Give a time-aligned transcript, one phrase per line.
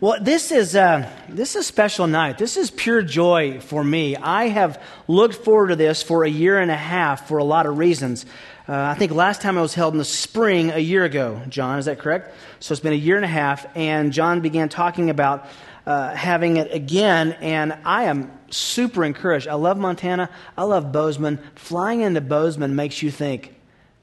[0.00, 2.38] Well, this is, uh, this is a special night.
[2.38, 4.14] This is pure joy for me.
[4.14, 7.66] I have looked forward to this for a year and a half for a lot
[7.66, 8.24] of reasons.
[8.68, 11.80] Uh, I think last time I was held in the spring a year ago, John,
[11.80, 12.32] is that correct?
[12.60, 15.48] So it's been a year and a half, and John began talking about
[15.84, 19.48] uh, having it again, and I am super encouraged.
[19.48, 20.30] I love Montana.
[20.56, 21.40] I love Bozeman.
[21.56, 23.52] Flying into Bozeman makes you think,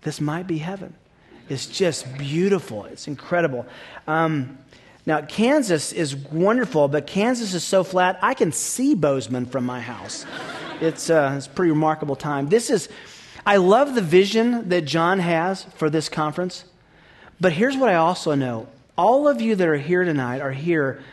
[0.01, 0.93] this might be heaven.
[1.47, 2.83] It's just beautiful.
[2.83, 3.65] It's incredible.
[4.07, 4.57] Um,
[5.05, 9.79] now, Kansas is wonderful, but Kansas is so flat, I can see Bozeman from my
[9.79, 10.25] house.
[10.81, 12.49] It's, uh, it's a pretty remarkable time.
[12.49, 12.89] This is,
[13.45, 16.65] I love the vision that John has for this conference,
[17.39, 18.67] but here's what I also know.
[18.97, 21.03] All of you that are here tonight are here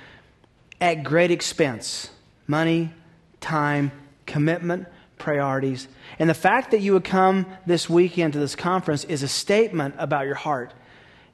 [0.81, 2.11] at great expense
[2.47, 2.91] money,
[3.41, 3.93] time,
[4.27, 4.87] commitment,
[5.19, 5.87] priorities.
[6.19, 9.95] And the fact that you would come this weekend to this conference is a statement
[9.99, 10.73] about your heart.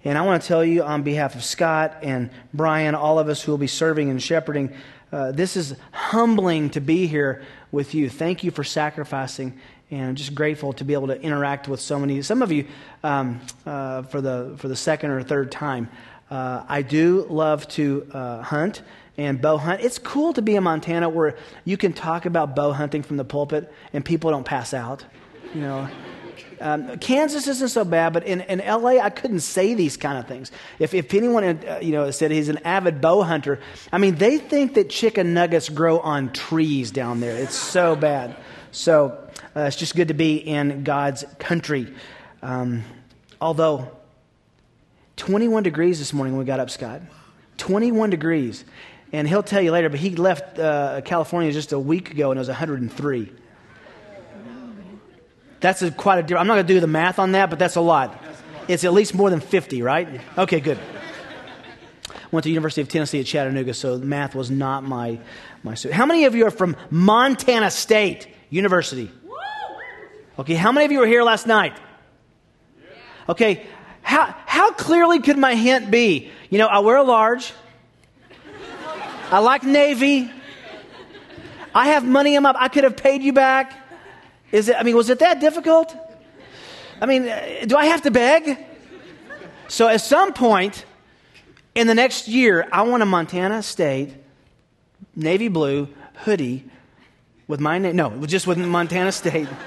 [0.04, 3.42] And I want to tell you on behalf of Scott and Brian, all of us
[3.42, 4.72] who will be serving and shepherding,
[5.12, 8.08] uh, this is humbling to be here with you.
[8.08, 9.58] Thank you for sacrificing.
[9.90, 12.66] And I'm just grateful to be able to interact with so many, some of you
[13.02, 15.88] um, uh, for, the, for the second or third time.
[16.30, 18.82] Uh, I do love to uh, hunt
[19.16, 19.80] and bow hunt.
[19.80, 23.24] It's cool to be in Montana where you can talk about bow hunting from the
[23.24, 25.04] pulpit and people don't pass out.
[25.54, 25.88] You know,
[26.60, 30.26] um, Kansas isn't so bad, but in, in LA, I couldn't say these kind of
[30.26, 30.50] things.
[30.78, 33.60] If, if anyone uh, you know, said he's an avid bow hunter,
[33.92, 37.36] I mean, they think that chicken nuggets grow on trees down there.
[37.36, 38.36] It's so bad.
[38.70, 39.18] So
[39.56, 41.92] uh, it's just good to be in God's country.
[42.42, 42.84] Um,
[43.40, 43.90] although,
[45.16, 47.02] 21 degrees this morning when we got up, Scott.
[47.56, 48.64] 21 degrees.
[49.12, 52.38] And he'll tell you later, but he left uh, California just a week ago and
[52.38, 53.32] it was 103.
[55.60, 56.40] That's a, quite a difference.
[56.40, 58.22] I'm not going to do the math on that, but that's a lot.
[58.68, 60.20] It's at least more than 50, right?
[60.36, 60.78] Okay, good.
[62.30, 65.18] Went to University of Tennessee at Chattanooga, so math was not my
[65.62, 65.74] my.
[65.74, 65.92] suit.
[65.92, 69.10] How many of you are from Montana State University?
[70.38, 71.76] Okay, how many of you were here last night?
[73.28, 73.66] Okay,
[74.02, 76.30] how how clearly could my hint be?
[76.50, 77.52] You know, I wear a large.
[79.30, 80.30] I like Navy.
[81.74, 82.54] I have money in my.
[82.58, 83.77] I could have paid you back.
[84.52, 85.94] Is it, I mean, was it that difficult?
[87.00, 88.58] I mean, uh, do I have to beg?
[89.68, 90.84] So at some point
[91.74, 94.14] in the next year, I want a Montana State
[95.14, 96.64] navy blue hoodie
[97.46, 97.96] with my name.
[97.96, 99.48] No, just with Montana State.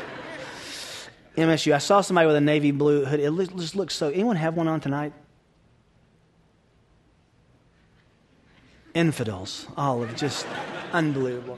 [1.38, 1.74] MSU.
[1.74, 3.24] I saw somebody with a navy blue hoodie.
[3.24, 4.10] It just looks so.
[4.10, 5.14] Anyone have one on tonight?
[8.94, 9.68] Infidels.
[9.78, 10.46] All of just
[10.92, 11.58] unbelievable.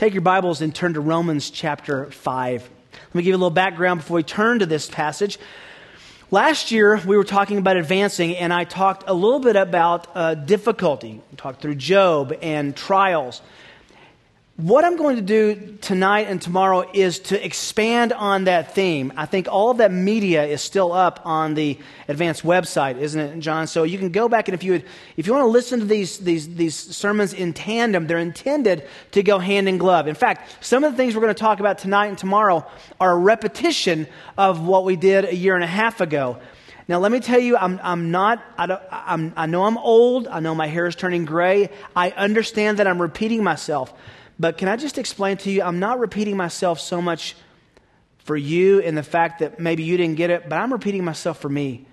[0.00, 2.62] Take your Bibles and turn to Romans chapter 5.
[2.62, 5.38] Let me give you a little background before we turn to this passage.
[6.30, 10.36] Last year, we were talking about advancing, and I talked a little bit about uh,
[10.36, 11.20] difficulty.
[11.30, 13.42] We talked through Job and trials.
[14.60, 19.10] What I'm going to do tonight and tomorrow is to expand on that theme.
[19.16, 21.78] I think all of that media is still up on the
[22.08, 23.66] Advance website, isn't it, John?
[23.66, 24.84] So you can go back and if you would,
[25.16, 29.22] if you want to listen to these, these, these sermons in tandem, they're intended to
[29.22, 30.06] go hand in glove.
[30.08, 32.66] In fact, some of the things we're going to talk about tonight and tomorrow
[33.00, 34.06] are a repetition
[34.36, 36.38] of what we did a year and a half ago.
[36.86, 40.28] Now, let me tell you, I'm, I'm not, I, I'm, I know I'm old.
[40.28, 41.70] I know my hair is turning gray.
[41.96, 43.94] I understand that I'm repeating myself.
[44.40, 47.36] But can I just explain to you, I'm not repeating myself so much
[48.24, 51.38] for you in the fact that maybe you didn't get it, but I'm repeating myself
[51.38, 51.84] for me.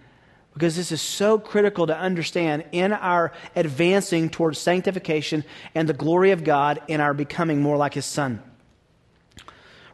[0.54, 5.44] Because this is so critical to understand in our advancing towards sanctification
[5.76, 8.42] and the glory of God in our becoming more like His Son.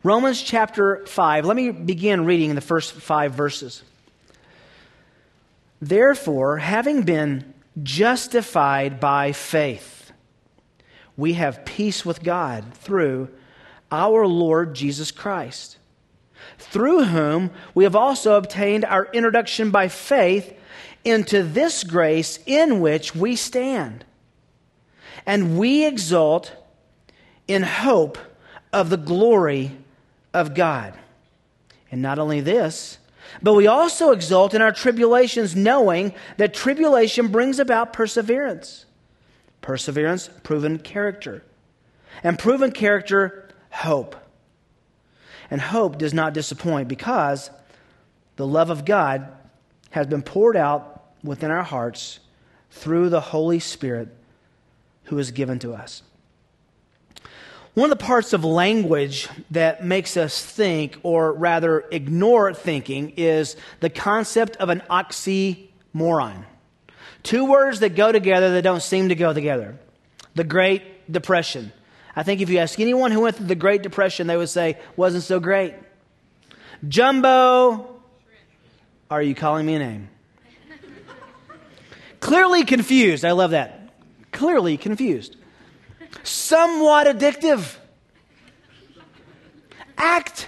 [0.04, 3.82] Romans chapter 5, let me begin reading in the first five verses.
[5.82, 10.03] Therefore, having been justified by faith,
[11.16, 13.30] we have peace with God through
[13.92, 15.78] our Lord Jesus Christ,
[16.58, 20.58] through whom we have also obtained our introduction by faith
[21.06, 24.04] into this grace in which we stand.
[25.26, 26.54] And we exult
[27.48, 28.18] in hope
[28.72, 29.78] of the glory
[30.34, 30.94] of God.
[31.92, 32.98] And not only this,
[33.42, 38.86] but we also exult in our tribulations, knowing that tribulation brings about perseverance
[39.64, 41.44] Perseverance, proven character.
[42.24, 44.16] And proven character, hope.
[45.50, 47.50] And hope does not disappoint because
[48.36, 49.28] the love of God
[49.90, 52.20] has been poured out within our hearts
[52.70, 54.10] through the Holy Spirit
[55.06, 56.04] who is given to us.
[57.74, 63.56] One of the parts of language that makes us think, or rather ignore thinking, is
[63.80, 66.46] the concept of an oxymoron.
[67.24, 69.80] Two words that go together that don't seem to go together.
[70.36, 71.72] The Great Depression.
[72.16, 74.78] I think if you ask anyone who went through the Great Depression, they would say,
[74.96, 75.74] wasn't so great.
[76.88, 78.02] Jumbo,
[79.10, 80.10] are you calling me a name?
[82.20, 83.26] Clearly confused.
[83.26, 83.90] I love that.
[84.32, 85.38] Clearly confused.
[86.24, 87.76] Somewhat addictive.
[89.98, 90.48] Act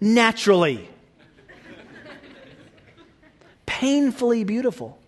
[0.00, 0.88] naturally.
[3.66, 4.98] Painfully beautiful.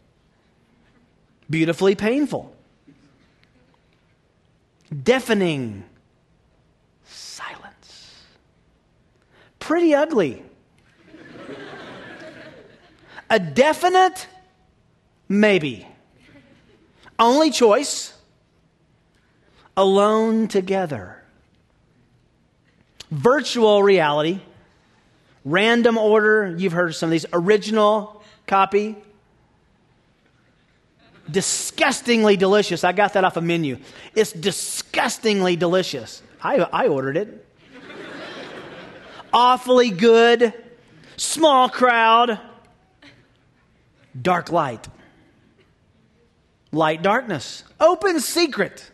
[1.48, 2.54] Beautifully painful.
[5.02, 5.84] Deafening
[7.04, 8.22] silence.
[9.58, 10.42] Pretty ugly.
[13.30, 14.28] A definite
[15.28, 15.86] maybe.
[17.18, 18.12] Only choice
[19.76, 21.22] alone together.
[23.10, 24.40] Virtual reality,
[25.44, 28.96] random order, you've heard some of these, original copy,
[31.30, 32.84] disgustingly delicious.
[32.84, 33.78] I got that off a menu.
[34.14, 36.22] It's disgustingly delicious.
[36.42, 37.46] I, I ordered it.
[39.32, 40.54] Awfully good,
[41.16, 42.38] small crowd,
[44.20, 44.86] dark light,
[46.70, 48.88] light darkness, open secret,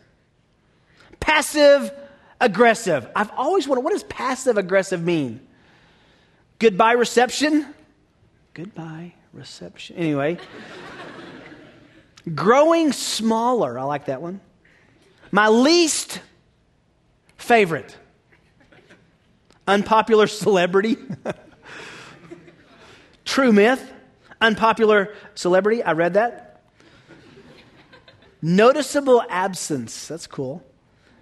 [1.19, 1.91] passive
[2.39, 3.07] aggressive.
[3.15, 5.45] I've always wondered what does passive aggressive mean?
[6.57, 7.67] Goodbye reception?
[8.53, 9.95] Goodbye reception.
[9.95, 10.39] Anyway.
[12.35, 13.79] Growing smaller.
[13.79, 14.41] I like that one.
[15.31, 16.21] My least
[17.37, 17.97] favorite.
[19.67, 20.97] Unpopular celebrity.
[23.25, 23.91] True myth.
[24.39, 25.83] Unpopular celebrity.
[25.83, 26.61] I read that.
[28.41, 30.07] Noticeable absence.
[30.07, 30.63] That's cool.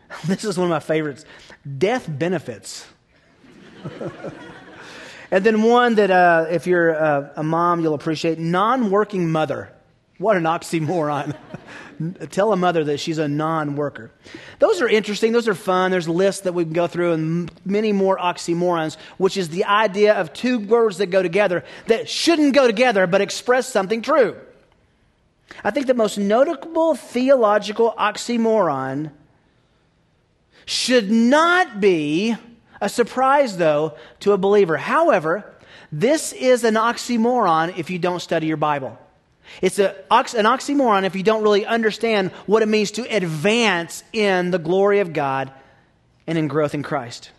[0.25, 1.23] This is one of my favorites.
[1.77, 2.87] Death benefits.
[5.31, 9.71] and then one that, uh, if you're a, a mom, you'll appreciate non working mother.
[10.19, 11.35] What an oxymoron.
[12.29, 14.11] Tell a mother that she's a non worker.
[14.59, 15.31] Those are interesting.
[15.31, 15.91] Those are fun.
[15.91, 20.13] There's lists that we can go through and many more oxymorons, which is the idea
[20.13, 24.35] of two words that go together that shouldn't go together but express something true.
[25.63, 29.11] I think the most notable theological oxymoron
[30.65, 32.35] should not be
[32.81, 34.77] a surprise, though, to a believer.
[34.77, 35.45] However,
[35.91, 38.97] this is an oxymoron if you don't study your Bible.
[39.61, 44.51] It's a, an oxymoron if you don't really understand what it means to advance in
[44.51, 45.51] the glory of God
[46.27, 47.31] and in growth in Christ.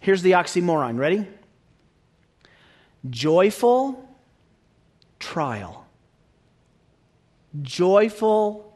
[0.00, 0.98] Here's the oxymoron.
[0.98, 1.26] Ready?
[3.08, 4.08] Joyful
[5.18, 5.86] trial.
[7.62, 8.68] Joyful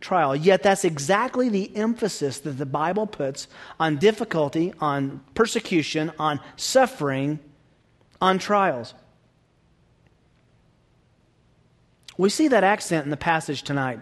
[0.00, 0.36] trial.
[0.36, 7.38] Yet that's exactly the emphasis that the Bible puts on difficulty, on persecution, on suffering,
[8.20, 8.94] on trials.
[12.18, 14.00] We see that accent in the passage tonight.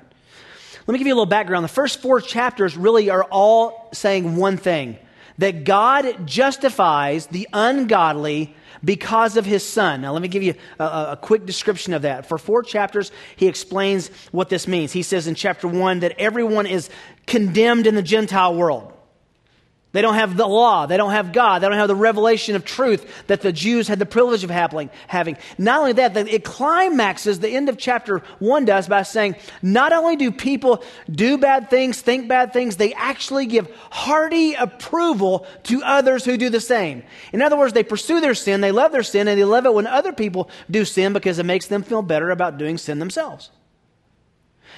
[0.86, 1.64] Let me give you a little background.
[1.64, 4.98] The first four chapters really are all saying one thing
[5.38, 10.00] that God justifies the ungodly because of his son.
[10.00, 12.26] Now, let me give you a, a, quick description of that.
[12.26, 14.92] For four chapters, he explains what this means.
[14.92, 16.88] He says in chapter one that everyone is
[17.26, 18.95] condemned in the Gentile world.
[19.96, 20.84] They don't have the law.
[20.84, 21.60] They don't have God.
[21.62, 24.90] They don't have the revelation of truth that the Jews had the privilege of having.
[25.56, 30.16] Not only that, it climaxes, the end of chapter 1 does, by saying, not only
[30.16, 36.26] do people do bad things, think bad things, they actually give hearty approval to others
[36.26, 37.02] who do the same.
[37.32, 39.72] In other words, they pursue their sin, they love their sin, and they love it
[39.72, 43.48] when other people do sin because it makes them feel better about doing sin themselves.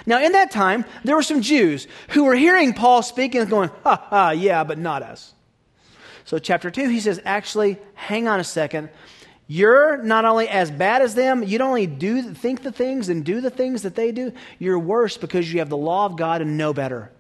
[0.07, 3.71] Now, in that time, there were some Jews who were hearing Paul speaking and going,
[3.85, 5.35] ha ha, yeah, but not us.
[6.25, 8.91] So, chapter 2, he says, actually, hang on a second.
[9.47, 13.25] You're not only as bad as them, you don't only do think the things and
[13.25, 16.43] do the things that they do, you're worse because you have the law of God
[16.43, 17.11] and know better.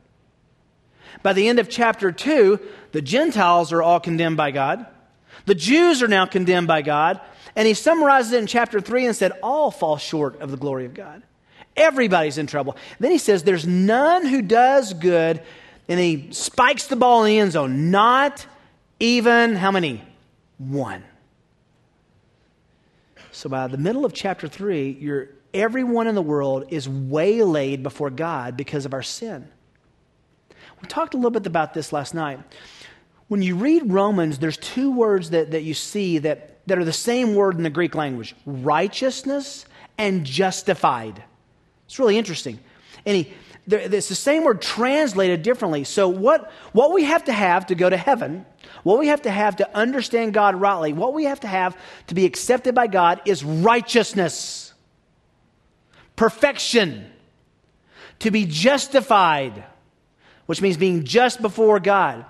[1.22, 2.60] By the end of chapter 2,
[2.92, 4.86] the Gentiles are all condemned by God.
[5.46, 7.20] The Jews are now condemned by God.
[7.56, 10.84] And he summarizes it in chapter 3 and said, All fall short of the glory
[10.84, 11.22] of God.
[11.78, 12.76] Everybody's in trouble.
[12.98, 15.40] Then he says, There's none who does good.
[15.88, 17.90] And he spikes the ball in the end zone.
[17.90, 18.46] Not
[19.00, 20.02] even, how many?
[20.58, 21.02] One.
[23.32, 28.10] So by the middle of chapter 3, you're, everyone in the world is waylaid before
[28.10, 29.48] God because of our sin.
[30.82, 32.40] We talked a little bit about this last night.
[33.28, 36.92] When you read Romans, there's two words that, that you see that, that are the
[36.92, 39.66] same word in the Greek language righteousness
[39.96, 41.22] and justified.
[41.88, 42.60] It's really interesting.
[43.06, 43.32] And he,
[43.66, 45.84] it's the same word translated differently.
[45.84, 48.44] So, what, what we have to have to go to heaven,
[48.82, 51.76] what we have to have to understand God rightly, what we have to have
[52.08, 54.74] to be accepted by God is righteousness.
[56.16, 57.10] perfection,
[58.18, 59.64] to be justified,
[60.46, 62.26] which means being just before God.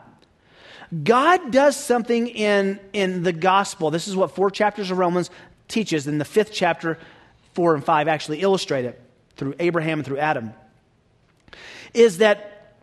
[1.04, 3.90] God does something in, in the gospel.
[3.90, 5.30] This is what four chapters of Romans
[5.66, 6.06] teaches.
[6.06, 6.98] In the fifth chapter,
[7.54, 9.00] four and five actually illustrate it
[9.38, 10.52] through Abraham and through Adam.
[11.94, 12.74] Is that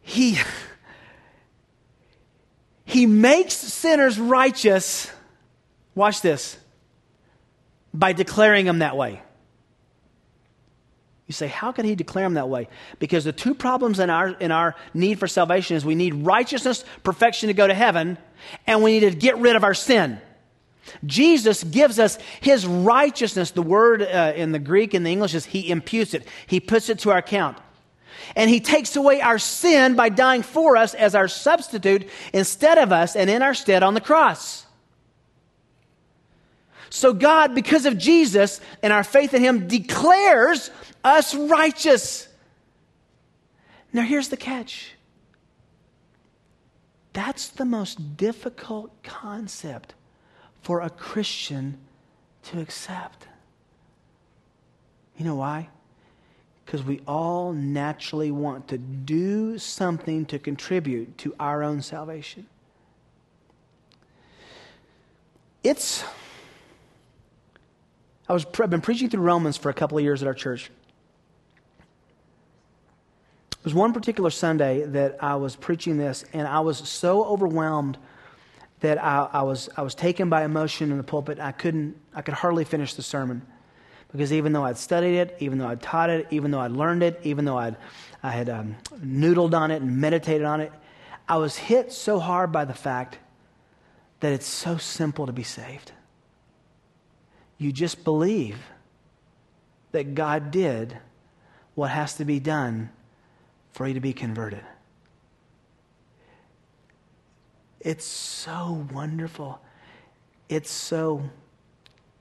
[0.00, 0.38] he,
[2.84, 5.10] he makes sinners righteous.
[5.94, 6.56] Watch this
[7.94, 9.22] by declaring them that way.
[11.26, 12.68] You say, how can he declare them that way?
[12.98, 16.84] Because the two problems in our, in our need for salvation is we need righteousness,
[17.02, 18.16] perfection to go to heaven,
[18.66, 20.20] and we need to get rid of our sin.
[21.04, 23.50] Jesus gives us his righteousness.
[23.50, 26.88] The word uh, in the Greek and the English is he imputes it, he puts
[26.88, 27.58] it to our account.
[28.34, 32.92] And he takes away our sin by dying for us as our substitute instead of
[32.92, 34.66] us and in our stead on the cross.
[36.90, 40.70] So, God, because of Jesus and our faith in Him, declares
[41.04, 42.28] us righteous.
[43.92, 44.92] Now, here's the catch
[47.12, 49.94] that's the most difficult concept
[50.66, 51.78] for a Christian
[52.42, 53.28] to accept.
[55.16, 55.68] You know why?
[56.64, 62.48] Because we all naturally want to do something to contribute to our own salvation.
[65.62, 66.02] It's
[68.28, 70.72] I was, I've been preaching through Romans for a couple of years at our church.
[73.50, 77.98] There was one particular Sunday that I was preaching this, and I was so overwhelmed
[78.86, 81.40] that I, I, was, I was taken by emotion in the pulpit.
[81.40, 83.44] I couldn't, I could hardly finish the sermon
[84.12, 87.02] because even though I'd studied it, even though I'd taught it, even though I'd learned
[87.02, 87.76] it, even though I'd,
[88.22, 90.72] I had um, noodled on it and meditated on it,
[91.28, 93.18] I was hit so hard by the fact
[94.20, 95.90] that it's so simple to be saved.
[97.58, 98.58] You just believe
[99.90, 100.96] that God did
[101.74, 102.90] what has to be done
[103.72, 104.62] for you to be converted.
[107.80, 109.60] It's so wonderful.
[110.48, 111.22] It's so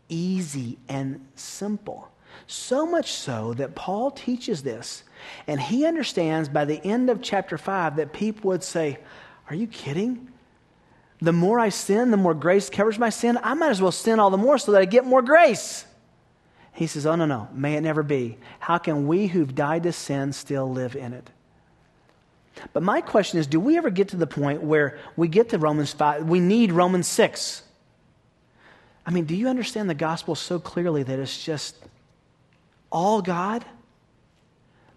[0.09, 2.09] easy and simple.
[2.47, 5.03] So much so that Paul teaches this.
[5.47, 8.99] And he understands by the end of chapter 5 that people would say,
[9.49, 10.29] Are you kidding?
[11.21, 13.39] the more I sin, the more grace covers my sin.
[13.41, 15.85] I might as well sin all the more so that I get more grace.
[16.73, 18.37] He says, Oh, no, no, may it never be.
[18.59, 21.29] How can we who've died to sin still live in it?
[22.73, 25.57] But my question is do we ever get to the point where we get to
[25.57, 26.27] Romans 5?
[26.27, 27.63] We need Romans 6.
[29.05, 31.75] I mean, do you understand the gospel so clearly that it's just
[32.91, 33.63] all God?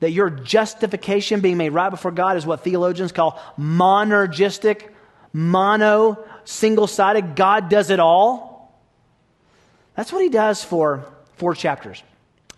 [0.00, 4.90] That your justification, being made right before God, is what theologians call monergistic
[5.32, 8.78] mono, single sided, God does it all.
[9.94, 11.04] That's what he does for
[11.36, 12.02] four chapters.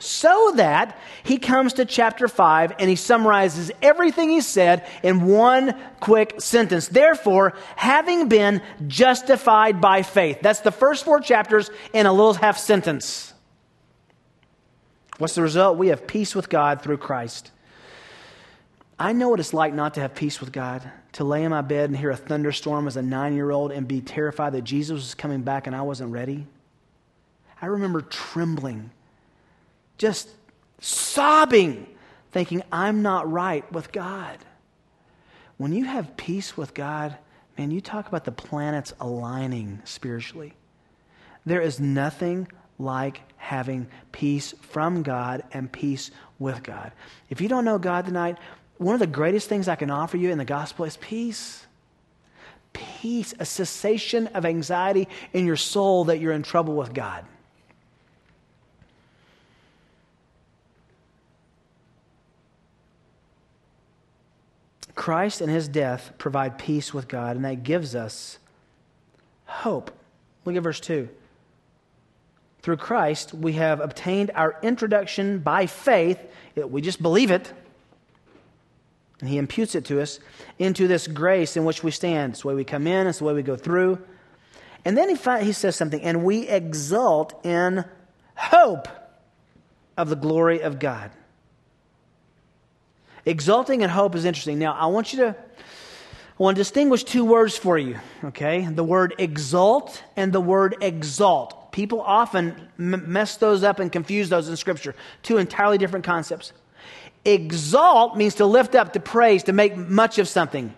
[0.01, 5.79] So that he comes to chapter 5 and he summarizes everything he said in one
[6.01, 6.89] quick sentence.
[6.89, 10.39] Therefore, having been justified by faith.
[10.41, 13.35] That's the first four chapters in a little half sentence.
[15.19, 15.77] What's the result?
[15.77, 17.51] We have peace with God through Christ.
[18.99, 21.61] I know what it's like not to have peace with God, to lay in my
[21.61, 24.95] bed and hear a thunderstorm as a nine year old and be terrified that Jesus
[24.95, 26.47] was coming back and I wasn't ready.
[27.61, 28.91] I remember trembling,
[30.01, 30.31] just
[30.81, 31.87] sobbing,
[32.33, 34.39] thinking, I'm not right with God.
[35.59, 37.19] When you have peace with God,
[37.59, 40.55] man, you talk about the planets aligning spiritually.
[41.45, 46.93] There is nothing like having peace from God and peace with God.
[47.29, 48.39] If you don't know God tonight,
[48.79, 51.67] one of the greatest things I can offer you in the gospel is peace.
[52.73, 57.27] Peace, a cessation of anxiety in your soul that you're in trouble with God.
[65.01, 68.39] Christ and his death provide peace with God, and that gives us
[69.47, 69.91] hope.
[70.45, 71.09] Look at verse 2.
[72.61, 76.19] Through Christ, we have obtained our introduction by faith.
[76.55, 77.51] We just believe it
[79.21, 80.19] and he imputes it to us
[80.59, 82.33] into this grace in which we stand.
[82.33, 83.99] It's the way we come in, it's the way we go through.
[84.85, 87.85] And then he, he says something, and we exult in
[88.35, 88.89] hope
[89.97, 91.11] of the glory of God.
[93.27, 94.59] Exulting in hope is interesting.
[94.59, 95.37] Now, I want you to
[96.41, 98.65] I want to distinguish two words for you, okay?
[98.65, 101.71] The word exult and the word exalt.
[101.71, 104.95] People often m- mess those up and confuse those in Scripture.
[105.23, 106.55] Two entirely different concepts.
[107.27, 110.75] Exalt means to lift up, to praise, to make much of something.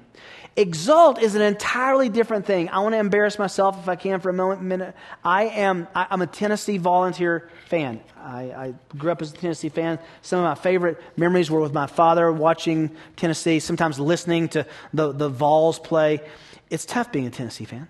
[0.55, 2.69] Exalt is an entirely different thing.
[2.69, 4.61] I want to embarrass myself if I can for a moment.
[4.61, 4.95] Minute.
[5.25, 5.89] I am.
[5.95, 8.01] I, am a Tennessee volunteer fan.
[8.19, 9.99] I, I, grew up as a Tennessee fan.
[10.21, 13.61] Some of my favorite memories were with my father watching Tennessee.
[13.61, 16.21] Sometimes listening to the the Vols play.
[16.69, 17.89] It's tough being a Tennessee fan.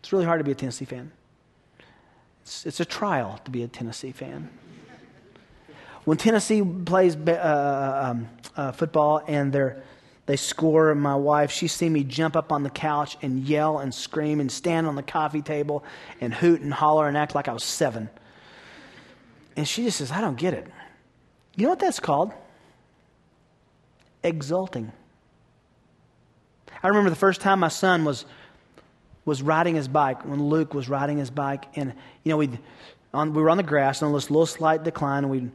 [0.00, 1.12] It's really hard to be a Tennessee fan.
[2.42, 4.48] It's, it's a trial to be a Tennessee fan.
[6.04, 9.82] When Tennessee plays uh, um, uh, football and they're
[10.26, 10.94] they score.
[10.94, 14.50] My wife, she see me jump up on the couch and yell and scream and
[14.50, 15.84] stand on the coffee table
[16.20, 18.08] and hoot and holler and act like I was seven.
[19.56, 20.66] And she just says, I don't get it.
[21.56, 22.32] You know what that's called?
[24.22, 24.92] Exulting.
[26.82, 28.26] I remember the first time my son was
[29.24, 33.28] was riding his bike when Luke was riding his bike, and you know we we
[33.42, 35.50] were on the grass and on this little slight decline, and we'd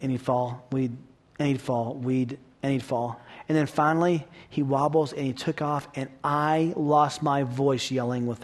[0.00, 0.96] and he'd fall, we'd
[1.38, 3.20] and he'd fall, we'd and he'd fall,
[3.52, 8.26] and then finally, he wobbles and he took off, and I lost my voice yelling
[8.26, 8.42] with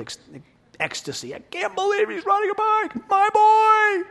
[0.79, 1.35] ecstasy.
[1.35, 3.09] I can't believe he's riding a bike.
[3.09, 4.11] My boy!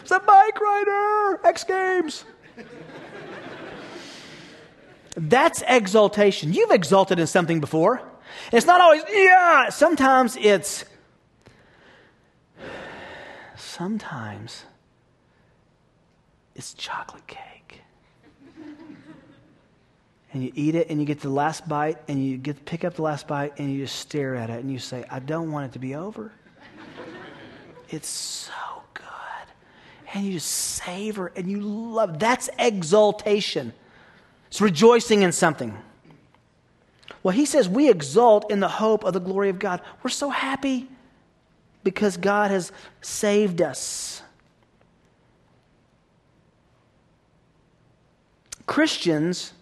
[0.00, 1.40] It's a bike rider!
[1.44, 2.24] X Games!
[5.16, 6.52] That's exaltation.
[6.52, 8.02] You've exalted in something before.
[8.50, 9.68] It's not always, yeah.
[9.68, 10.84] Sometimes it's,
[13.54, 14.64] sometimes
[16.56, 17.82] it's chocolate cake
[20.34, 22.94] and you eat it and you get the last bite and you get pick up
[22.94, 25.66] the last bite and you just stare at it and you say, I don't want
[25.66, 26.32] it to be over.
[27.88, 28.52] it's so
[28.94, 29.04] good.
[30.12, 32.18] And you just savor and you love.
[32.18, 33.72] That's exaltation.
[34.48, 35.78] It's rejoicing in something.
[37.22, 39.80] Well, he says we exult in the hope of the glory of God.
[40.02, 40.88] We're so happy
[41.84, 44.20] because God has saved us.
[48.66, 49.52] Christians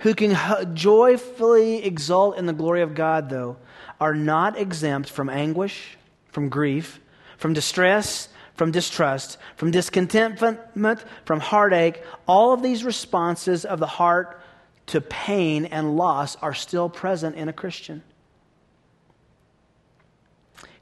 [0.00, 3.56] who can joyfully exult in the glory of God, though,
[4.00, 5.96] are not exempt from anguish,
[6.28, 7.00] from grief,
[7.36, 12.02] from distress, from distrust, from discontentment, from heartache.
[12.26, 14.40] All of these responses of the heart
[14.86, 18.02] to pain and loss are still present in a Christian.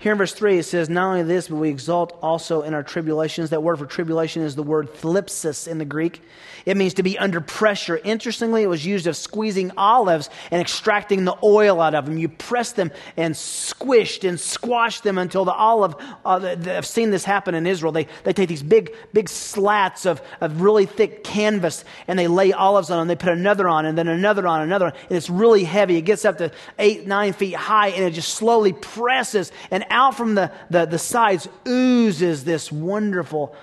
[0.00, 2.84] Here in verse 3, it says, Not only this, but we exult also in our
[2.84, 3.50] tribulations.
[3.50, 6.22] That word for tribulation is the word thlipsis in the Greek.
[6.64, 8.00] It means to be under pressure.
[8.04, 12.16] Interestingly, it was used of squeezing olives and extracting the oil out of them.
[12.16, 17.24] You press them and squished and squashed them until the olive, uh, I've seen this
[17.24, 17.90] happen in Israel.
[17.90, 22.52] They, they take these big, big slats of, of really thick canvas and they lay
[22.52, 23.08] olives on them.
[23.08, 24.92] They put another on and then another on, another on.
[25.08, 25.96] And it's really heavy.
[25.96, 30.16] It gets up to eight, nine feet high and it just slowly presses and out
[30.16, 33.54] from the, the, the sides oozes this wonderful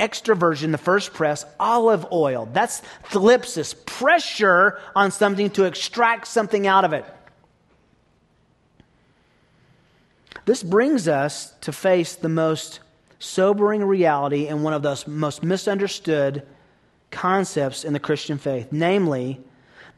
[0.00, 2.48] extra virgin, the first press, olive oil.
[2.52, 7.04] That's thlipsis, pressure on something to extract something out of it.
[10.44, 12.80] This brings us to face the most
[13.18, 16.46] sobering reality and one of the most misunderstood
[17.10, 19.40] concepts in the Christian faith, namely,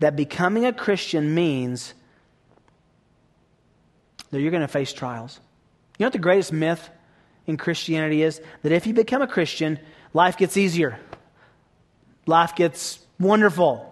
[0.01, 1.95] that becoming a Christian means
[4.31, 5.41] that you're going to face trials.
[6.01, 6.89] You know what the greatest myth
[7.47, 8.41] in Christianity is?
[8.63, 9.79] That if you become a Christian,
[10.15, 10.99] life gets easier,
[12.25, 13.87] life gets wonderful.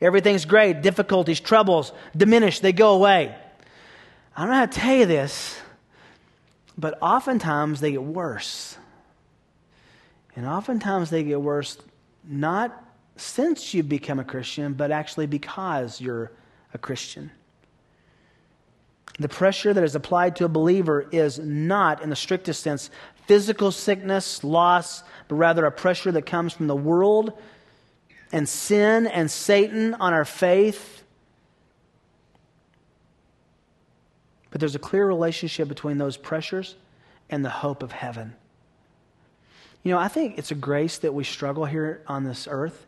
[0.00, 0.82] Everything's great.
[0.82, 3.34] Difficulties, troubles diminish, they go away.
[4.36, 5.60] I don't know how to tell you this,
[6.78, 8.78] but oftentimes they get worse.
[10.36, 11.76] And oftentimes they get worse
[12.22, 12.84] not
[13.16, 16.30] since you've become a Christian, but actually because you're
[16.72, 17.32] a Christian.
[19.22, 22.90] The pressure that is applied to a believer is not, in the strictest sense,
[23.26, 27.32] physical sickness, loss, but rather a pressure that comes from the world
[28.32, 31.04] and sin and Satan on our faith.
[34.50, 36.74] But there's a clear relationship between those pressures
[37.30, 38.34] and the hope of heaven.
[39.84, 42.86] You know, I think it's a grace that we struggle here on this earth.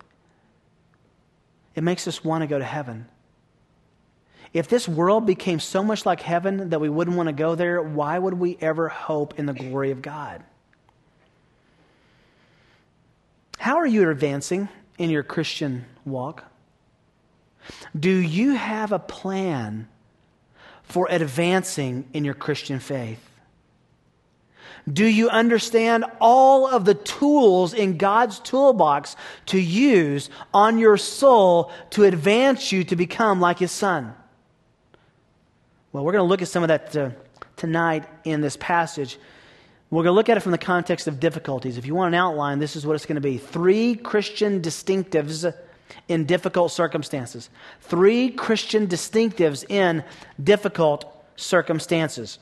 [1.77, 3.07] It makes us want to go to heaven.
[4.55, 7.83] If this world became so much like heaven that we wouldn't want to go there,
[7.83, 10.45] why would we ever hope in the glory of God?
[13.59, 16.45] How are you advancing in your Christian walk?
[17.99, 19.89] Do you have a plan
[20.85, 23.19] for advancing in your Christian faith?
[24.93, 31.73] Do you understand all of the tools in God's toolbox to use on your soul
[31.91, 34.15] to advance you to become like His Son?
[35.95, 37.11] Well, we're going to look at some of that uh,
[37.55, 39.17] tonight in this passage.
[39.91, 41.79] We're going to look at it from the context of difficulties.
[41.79, 45.55] If you want an outline, this is what it's going to be three Christian distinctives
[46.09, 47.49] in difficult circumstances.
[47.81, 50.03] Three Christian distinctives in
[50.43, 51.05] difficult
[51.37, 52.41] circumstances.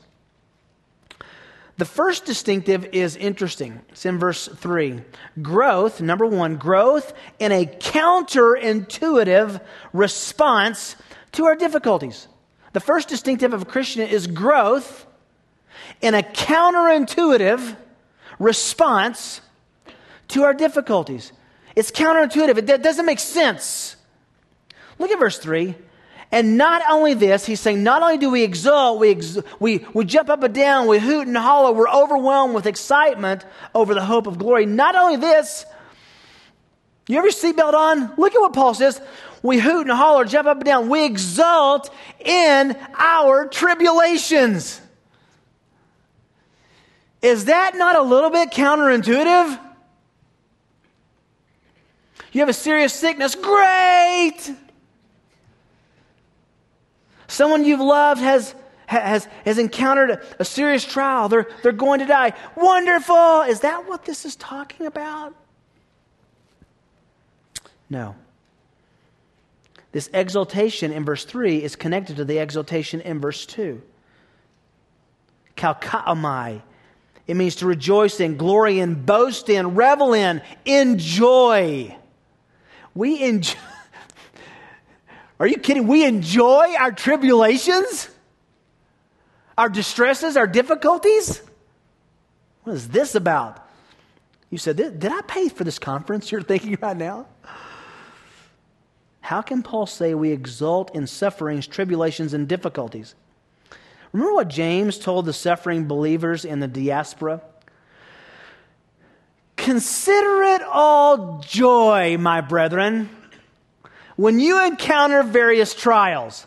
[1.77, 3.81] The first distinctive is interesting.
[3.89, 4.99] It's in verse 3.
[5.43, 9.61] Growth, number one, growth in a counterintuitive
[9.93, 10.95] response
[11.33, 12.29] to our difficulties.
[12.73, 15.05] The first distinctive of a Christian is growth
[16.01, 17.77] in a counterintuitive
[18.39, 19.41] response
[20.29, 21.31] to our difficulties.
[21.75, 23.95] It's counterintuitive, it doesn't make sense.
[24.99, 25.75] Look at verse 3.
[26.31, 30.03] And not only this, he's saying, not only do we exult, we, ex- we, we
[30.03, 34.25] jump up and down, we hoot and holler, we're overwhelmed with excitement over the hope
[34.25, 34.65] of glory.
[34.65, 35.63] Not only this,
[37.07, 38.13] you your seatbelt on?
[38.17, 38.99] Look at what Paul says.
[39.43, 40.89] We hoot and holler, jump up and down.
[40.89, 44.79] We exult in our tribulations.
[47.21, 49.59] Is that not a little bit counterintuitive?
[52.31, 53.35] You have a serious sickness.
[53.35, 54.55] Great!
[57.27, 61.27] Someone you've loved has, has, has encountered a, serious trial.
[61.27, 62.33] They're, they're going to die.
[62.55, 63.41] Wonderful!
[63.41, 65.35] Is that what this is talking about?
[67.89, 68.15] No.
[69.93, 73.81] This exaltation in verse 3 is connected to the exaltation in verse 2.
[75.55, 76.61] Kauchaomai.
[77.27, 81.95] It means to rejoice in, glory in, boast in, revel in, enjoy.
[82.95, 83.57] We enjoy.
[85.39, 85.85] Are you kidding?
[85.87, 88.09] We enjoy our tribulations,
[89.55, 91.39] our distresses, our difficulties.
[92.63, 93.63] What is this about?
[94.49, 97.27] You said, Did I pay for this conference you're thinking right now?
[99.23, 103.15] How can Paul say we exult in sufferings, tribulations, and difficulties?
[104.11, 107.41] Remember what James told the suffering believers in the diaspora?
[109.57, 113.09] Consider it all joy, my brethren
[114.15, 116.45] when you encounter various trials,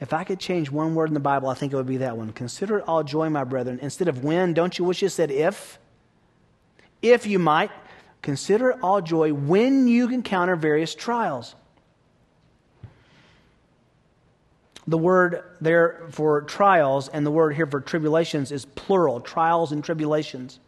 [0.00, 2.16] if I could change one word in the Bible, I think it would be that
[2.16, 2.32] one.
[2.32, 3.78] Consider it all joy, my brethren.
[3.82, 5.78] Instead of when, don't you wish you said if?
[7.02, 7.70] If you might,
[8.22, 11.54] consider it all joy when you encounter various trials.
[14.86, 19.84] The word there for trials and the word here for tribulations is plural trials and
[19.84, 20.58] tribulations.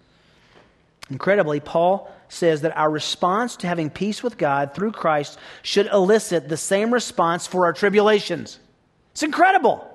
[1.11, 6.49] Incredibly, Paul says that our response to having peace with God through Christ should elicit
[6.49, 8.59] the same response for our tribulations.
[9.13, 9.91] It's incredible.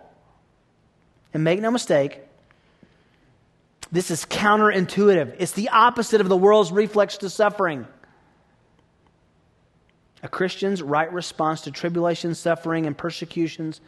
[1.33, 2.21] And make no mistake,
[3.91, 5.35] this is counterintuitive.
[5.39, 7.87] It's the opposite of the world's reflex to suffering.
[10.21, 13.81] A Christian's right response to tribulation, suffering, and persecutions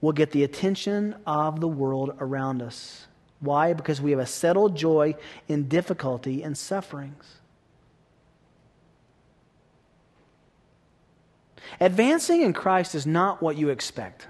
[0.00, 3.06] will get the attention of the world around us.
[3.40, 3.72] Why?
[3.72, 5.14] Because we have a settled joy
[5.48, 7.36] in difficulty and sufferings.
[11.78, 14.26] Advancing in Christ is not what you expect.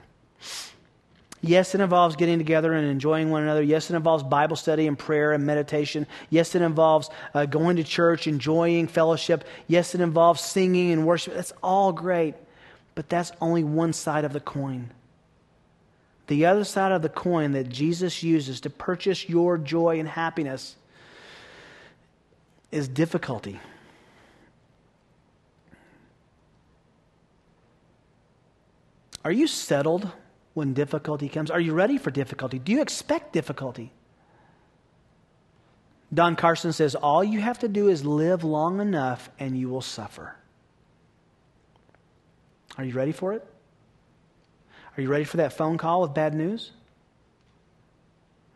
[1.42, 3.62] Yes, it involves getting together and enjoying one another.
[3.62, 6.06] Yes, it involves Bible study and prayer and meditation.
[6.28, 9.44] Yes, it involves uh, going to church, enjoying fellowship.
[9.66, 11.34] Yes, it involves singing and worship.
[11.34, 12.34] That's all great,
[12.94, 14.90] but that's only one side of the coin.
[16.26, 20.76] The other side of the coin that Jesus uses to purchase your joy and happiness
[22.70, 23.58] is difficulty.
[29.24, 30.10] Are you settled
[30.60, 31.50] when difficulty comes?
[31.50, 32.58] Are you ready for difficulty?
[32.58, 33.94] Do you expect difficulty?
[36.12, 39.80] Don Carson says, All you have to do is live long enough and you will
[39.80, 40.36] suffer.
[42.76, 43.42] Are you ready for it?
[44.96, 46.72] Are you ready for that phone call with bad news?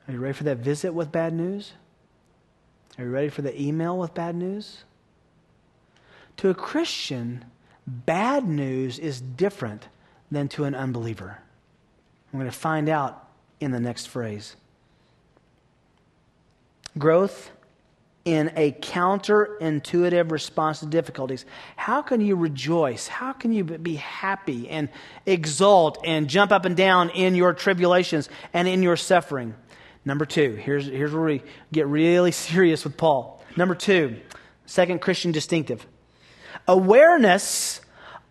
[0.06, 1.72] Are you ready for that visit with bad news?
[2.98, 4.84] Are you ready for the email with bad news?
[6.36, 7.46] To a Christian,
[7.86, 9.88] bad news is different
[10.30, 11.38] than to an unbeliever.
[12.34, 13.28] I'm going to find out
[13.60, 14.56] in the next phrase.
[16.98, 17.52] Growth
[18.24, 21.44] in a counterintuitive response to difficulties.
[21.76, 23.06] How can you rejoice?
[23.06, 24.88] How can you be happy and
[25.26, 29.54] exult and jump up and down in your tribulations and in your suffering?
[30.04, 33.44] Number two, here's, here's where we get really serious with Paul.
[33.56, 34.16] Number two,
[34.66, 35.86] second Christian distinctive
[36.66, 37.80] awareness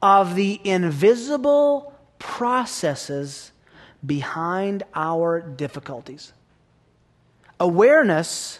[0.01, 3.52] of the invisible processes
[4.05, 6.33] behind our difficulties.
[7.59, 8.59] Awareness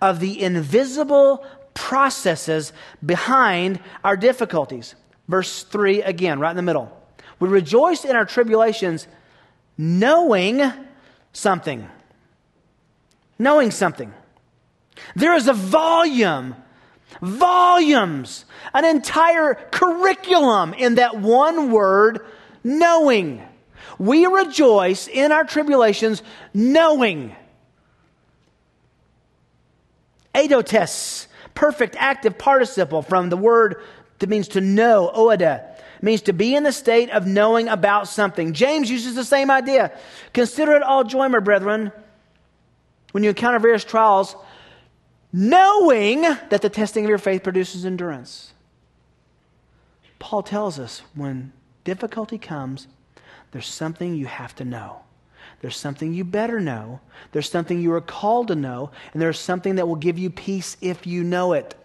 [0.00, 2.72] of the invisible processes
[3.04, 4.94] behind our difficulties.
[5.28, 6.96] Verse 3 again, right in the middle.
[7.40, 9.06] We rejoice in our tribulations,
[9.78, 10.62] knowing
[11.32, 11.88] something.
[13.38, 14.12] Knowing something.
[15.16, 16.54] There is a volume
[17.20, 22.24] volumes, an entire curriculum in that one word,
[22.64, 23.46] knowing.
[24.02, 27.36] We rejoice in our tribulations knowing.
[30.34, 33.80] Eidotes, perfect active participle from the word
[34.18, 38.54] that means to know, oida, means to be in the state of knowing about something.
[38.54, 39.96] James uses the same idea.
[40.32, 41.92] Consider it all joy, my brethren,
[43.12, 44.34] when you encounter various trials,
[45.32, 48.52] knowing that the testing of your faith produces endurance.
[50.18, 51.52] Paul tells us when
[51.84, 52.88] difficulty comes,
[53.52, 55.00] there's something you have to know.
[55.60, 57.00] There's something you better know.
[57.30, 58.90] There's something you are called to know.
[59.12, 61.76] And there's something that will give you peace if you know it.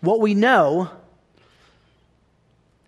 [0.00, 0.90] What we know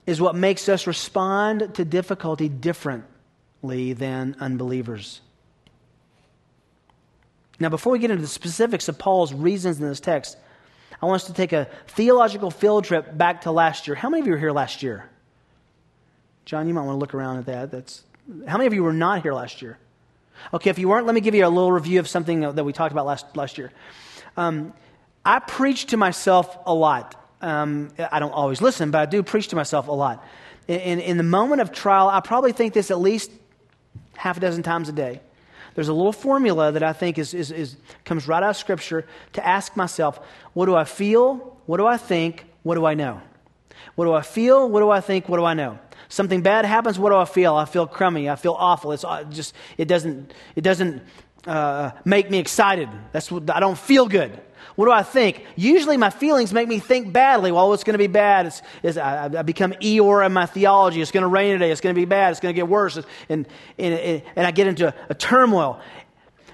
[0.06, 5.20] is what makes us respond to difficulty differently than unbelievers.
[7.58, 10.36] Now, before we get into the specifics of Paul's reasons in this text,
[11.02, 13.94] I want us to take a theological field trip back to last year.
[13.94, 15.08] How many of you were here last year?
[16.44, 17.70] John, you might want to look around at that.
[17.70, 18.02] That's,
[18.46, 19.78] how many of you were not here last year?
[20.52, 22.72] Okay, if you weren't, let me give you a little review of something that we
[22.72, 23.70] talked about last, last year.
[24.36, 24.72] Um,
[25.24, 27.14] I preach to myself a lot.
[27.40, 30.24] Um, I don't always listen, but I do preach to myself a lot.
[30.68, 33.30] In, in, in the moment of trial, I probably think this at least
[34.16, 35.20] half a dozen times a day.
[35.74, 39.06] There's a little formula that I think is, is, is, comes right out of Scripture
[39.34, 40.20] to ask myself,
[40.52, 41.58] what do I feel?
[41.66, 42.44] What do I think?
[42.62, 43.20] What do I know?
[43.94, 44.68] What do I feel?
[44.68, 45.28] What do I think?
[45.28, 45.78] What do I know?
[46.08, 46.98] Something bad happens.
[46.98, 47.54] What do I feel?
[47.54, 48.28] I feel crummy.
[48.28, 48.92] I feel awful.
[48.92, 51.02] It's uh, just it doesn't it doesn't
[51.46, 52.88] uh, make me excited.
[53.12, 54.40] That's what I don't feel good.
[54.76, 55.44] What do I think?
[55.56, 57.52] Usually my feelings make me think badly.
[57.52, 58.46] Well, what's going to be bad?
[58.46, 61.00] It's, it's, I, I, become Eeyore in my theology.
[61.00, 61.70] It's going to rain today.
[61.70, 62.30] It's going to be bad.
[62.30, 62.96] It's going to get worse.
[63.28, 63.46] And,
[63.78, 65.80] and, and I get into a, a turmoil.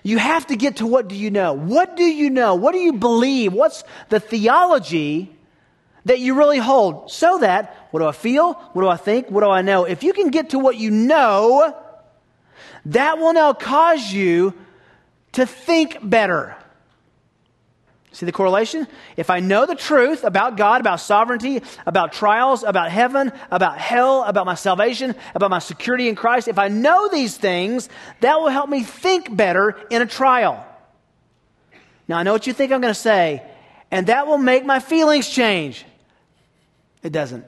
[0.03, 1.53] You have to get to what do you know?
[1.53, 2.55] What do you know?
[2.55, 3.53] What do you believe?
[3.53, 5.33] What's the theology
[6.05, 7.11] that you really hold?
[7.11, 8.55] So that, what do I feel?
[8.73, 9.31] What do I think?
[9.31, 9.85] What do I know?
[9.85, 11.77] If you can get to what you know,
[12.87, 14.55] that will now cause you
[15.37, 16.57] to think better.
[18.11, 18.89] See the correlation?
[19.19, 24.23] If I know the truth about God, about sovereignty, about trials, about heaven, about hell,
[24.23, 27.91] about my salvation, about my security in Christ, if I know these things,
[28.23, 30.67] that will help me think better in a trial.
[32.09, 33.43] Now, I know what you think I'm going to say,
[33.91, 35.85] and that will make my feelings change.
[37.03, 37.45] It doesn't.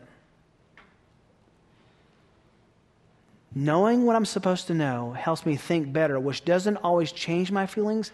[3.60, 7.66] Knowing what I'm supposed to know helps me think better, which doesn't always change my
[7.66, 8.12] feelings,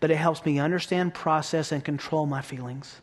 [0.00, 3.02] but it helps me understand, process, and control my feelings.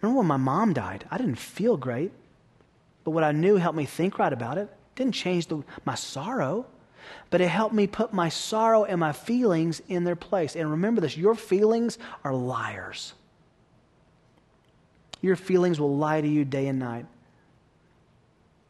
[0.00, 1.06] Remember when my mom died?
[1.10, 2.12] I didn't feel great,
[3.02, 4.72] but what I knew helped me think right about it.
[4.94, 6.64] didn't change the, my sorrow,
[7.28, 10.54] but it helped me put my sorrow and my feelings in their place.
[10.54, 13.12] And remember this your feelings are liars.
[15.20, 17.06] Your feelings will lie to you day and night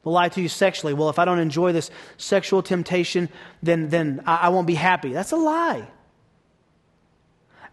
[0.07, 0.95] will lie to you sexually.
[0.95, 3.29] Well, if I don't enjoy this sexual temptation,
[3.61, 5.13] then, then I, I won't be happy.
[5.13, 5.89] That's a lie.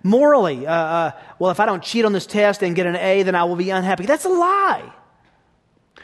[0.02, 3.22] Morally, uh, uh, well, if I don't cheat on this test and get an A,
[3.22, 4.08] then I will be unhappy.
[4.08, 4.92] That's a lie.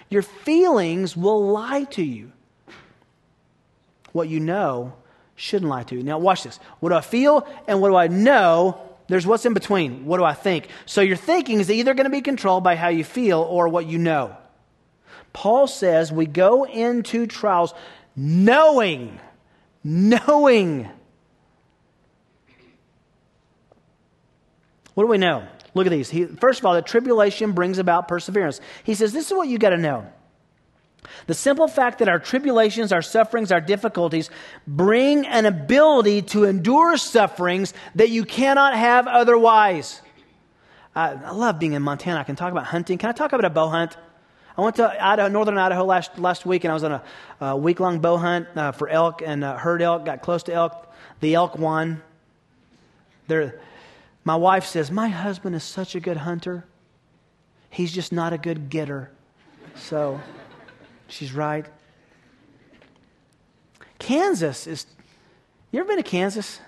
[0.09, 2.31] Your feelings will lie to you.
[4.11, 4.93] What you know
[5.35, 6.03] shouldn't lie to you.
[6.03, 6.59] Now, watch this.
[6.79, 8.79] What do I feel and what do I know?
[9.07, 10.05] There's what's in between.
[10.05, 10.67] What do I think?
[10.85, 13.87] So, your thinking is either going to be controlled by how you feel or what
[13.87, 14.37] you know.
[15.33, 17.73] Paul says we go into trials
[18.15, 19.19] knowing,
[19.83, 20.89] knowing.
[24.93, 25.47] What do we know?
[25.73, 26.09] Look at these.
[26.09, 28.59] He, first of all, the tribulation brings about perseverance.
[28.83, 30.05] He says, This is what you got to know.
[31.27, 34.29] The simple fact that our tribulations, our sufferings, our difficulties
[34.67, 40.01] bring an ability to endure sufferings that you cannot have otherwise.
[40.95, 42.19] I, I love being in Montana.
[42.19, 42.97] I can talk about hunting.
[42.97, 43.95] Can I talk about a bow hunt?
[44.59, 47.03] I went to Idaho, northern Idaho last, last week, and I was on a,
[47.39, 50.53] a week long bow hunt uh, for elk and uh, heard elk, got close to
[50.53, 50.93] elk.
[51.21, 52.03] The elk won.
[53.27, 53.57] They're,
[54.25, 56.65] my wife says, My husband is such a good hunter.
[57.69, 59.09] He's just not a good getter.
[59.75, 60.19] So
[61.07, 61.65] she's right.
[63.97, 64.85] Kansas is.
[65.71, 66.59] You ever been to Kansas?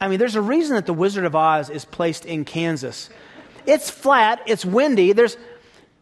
[0.00, 3.10] I mean, there's a reason that the Wizard of Oz is placed in Kansas.
[3.66, 5.36] It's flat, it's windy, there's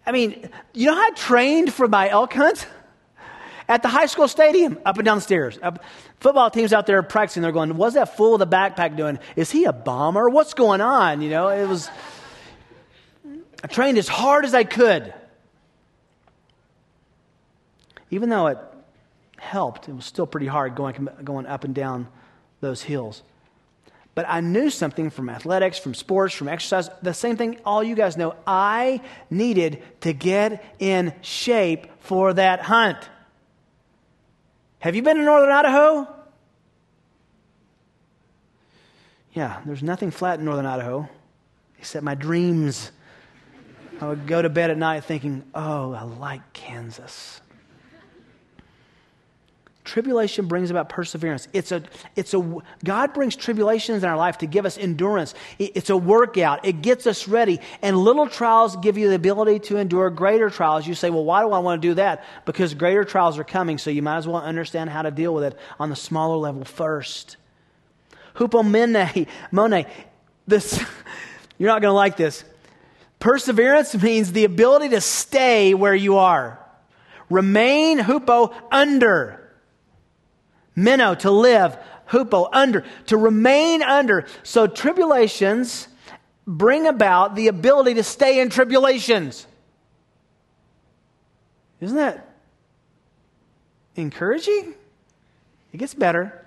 [0.09, 2.67] I mean, you know how I trained for my elk hunt?
[3.69, 5.59] At the high school stadium, up and down the stairs.
[5.63, 5.85] Up,
[6.19, 9.19] football teams out there practicing, they're going, What's that fool with the backpack doing?
[9.37, 10.31] Is he a bomber?
[10.31, 11.21] What's going on?
[11.21, 11.91] You know, it was.
[13.63, 15.13] I trained as hard as I could.
[18.11, 18.59] Even though it
[19.37, 22.09] helped, it was still pretty hard going, going up and down
[22.63, 23.23] those hills.
[24.19, 26.91] But I knew something from athletics, from sports, from exercise.
[27.03, 28.35] The same thing all you guys know.
[28.49, 29.01] I
[29.31, 32.99] needed to get in shape for that hunt.
[34.81, 36.09] Have you been to northern Idaho?
[39.35, 41.09] Yeah, there's nothing flat in northern Idaho
[41.79, 42.91] except my dreams.
[44.01, 47.41] I would go to bed at night thinking, oh, I like Kansas.
[49.89, 51.49] Tribulation brings about perseverance.
[51.55, 51.83] It's a,
[52.15, 55.33] it's a, God brings tribulations in our life to give us endurance.
[55.59, 56.67] It's a workout.
[56.67, 57.59] It gets us ready.
[57.81, 60.87] And little trials give you the ability to endure greater trials.
[60.87, 62.23] You say, well, why do I want to do that?
[62.45, 65.45] Because greater trials are coming, so you might as well understand how to deal with
[65.45, 67.39] it on the smaller level first.
[68.35, 69.87] Hupomene, mone.
[70.47, 70.79] This,
[71.59, 72.45] you're not going to like this.
[73.21, 76.63] Perseverance means the ability to stay where you are.
[77.31, 79.38] Remain, hupo, under.
[80.79, 81.77] Meno, to live.
[82.09, 82.85] Hupo, under.
[83.07, 84.27] To remain under.
[84.43, 85.89] So tribulations
[86.47, 89.47] bring about the ability to stay in tribulations.
[91.81, 92.35] Isn't that
[93.97, 94.75] encouraging?
[95.73, 96.47] It gets better.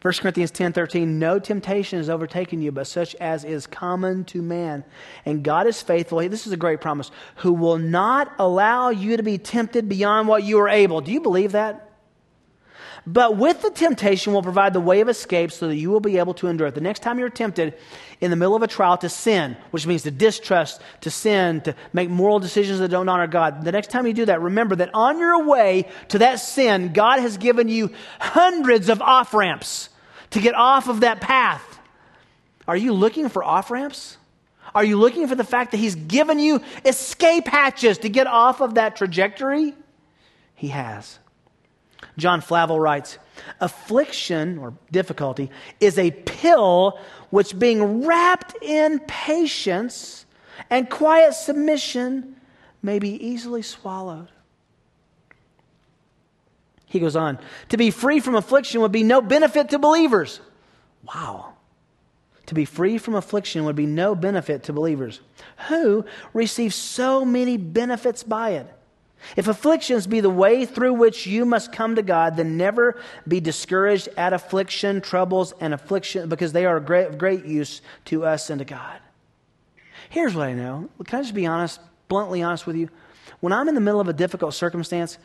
[0.00, 4.40] 1 Corinthians 10 13, no temptation has overtaken you, but such as is common to
[4.40, 4.84] man.
[5.26, 6.18] And God is faithful.
[6.28, 10.44] This is a great promise, who will not allow you to be tempted beyond what
[10.44, 11.00] you are able.
[11.00, 11.87] Do you believe that?
[13.10, 16.18] But with the temptation will provide the way of escape so that you will be
[16.18, 16.74] able to endure it.
[16.74, 17.72] The next time you're tempted
[18.20, 21.74] in the middle of a trial to sin, which means to distrust, to sin, to
[21.94, 24.90] make moral decisions that don't honor God, the next time you do that, remember that
[24.92, 29.88] on your way to that sin, God has given you hundreds of off ramps
[30.32, 31.78] to get off of that path.
[32.66, 34.18] Are you looking for off ramps?
[34.74, 38.60] Are you looking for the fact that He's given you escape hatches to get off
[38.60, 39.74] of that trajectory?
[40.54, 41.18] He has.
[42.16, 43.18] John Flavel writes
[43.60, 46.98] Affliction or difficulty is a pill
[47.30, 50.26] which, being wrapped in patience
[50.70, 52.36] and quiet submission,
[52.82, 54.28] may be easily swallowed.
[56.86, 57.38] He goes on
[57.70, 60.40] To be free from affliction would be no benefit to believers.
[61.04, 61.54] Wow.
[62.46, 65.20] To be free from affliction would be no benefit to believers
[65.68, 68.66] who receive so many benefits by it.
[69.36, 73.40] If afflictions be the way through which you must come to God, then never be
[73.40, 78.50] discouraged at affliction, troubles, and affliction, because they are of great, great use to us
[78.50, 79.00] and to God.
[80.08, 80.88] Here's what I know.
[81.04, 82.88] Can I just be honest, bluntly honest with you?
[83.40, 85.18] When I'm in the middle of a difficult circumstance,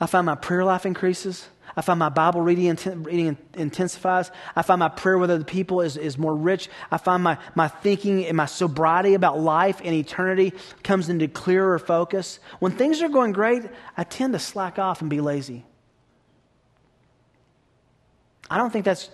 [0.00, 1.46] I find my prayer life increases.
[1.76, 4.30] I find my Bible reading, reading intensifies.
[4.54, 6.68] I find my prayer with other people is, is more rich.
[6.90, 11.78] I find my, my thinking and my sobriety about life and eternity comes into clearer
[11.78, 12.40] focus.
[12.58, 13.62] When things are going great,
[13.96, 15.64] I tend to slack off and be lazy.
[18.50, 19.08] I don't think that's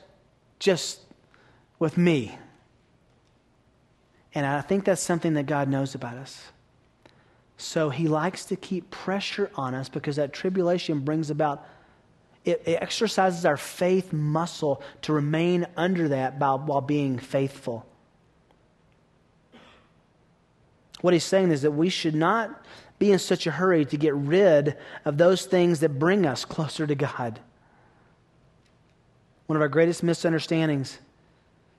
[0.58, 1.00] just
[1.78, 2.36] with me.
[4.34, 6.42] And I think that's something that God knows about us.
[7.56, 11.64] So he likes to keep pressure on us because that tribulation brings about
[12.48, 17.86] it, it exercises our faith muscle to remain under that while, while being faithful.
[21.00, 22.64] What he's saying is that we should not
[22.98, 26.86] be in such a hurry to get rid of those things that bring us closer
[26.86, 27.38] to God.
[29.46, 30.98] One of our greatest misunderstandings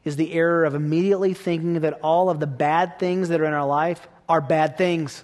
[0.05, 3.53] is the error of immediately thinking that all of the bad things that are in
[3.53, 5.23] our life are bad things.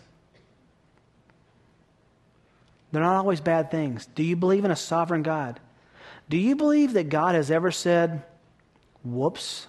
[2.96, 4.06] They're not always bad things.
[4.16, 5.60] Do you believe in a sovereign God?
[6.30, 8.24] Do you believe that God has ever said,
[9.04, 9.68] whoops?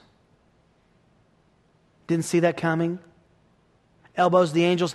[2.06, 3.00] Didn't see that coming?
[4.16, 4.94] Elbows the angels.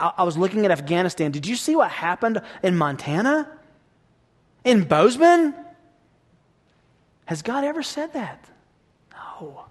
[0.00, 1.30] I, I was looking at Afghanistan.
[1.30, 3.48] Did you see what happened in Montana?
[4.64, 5.54] In Bozeman?
[7.26, 8.44] Has God ever said that?
[9.12, 9.66] No.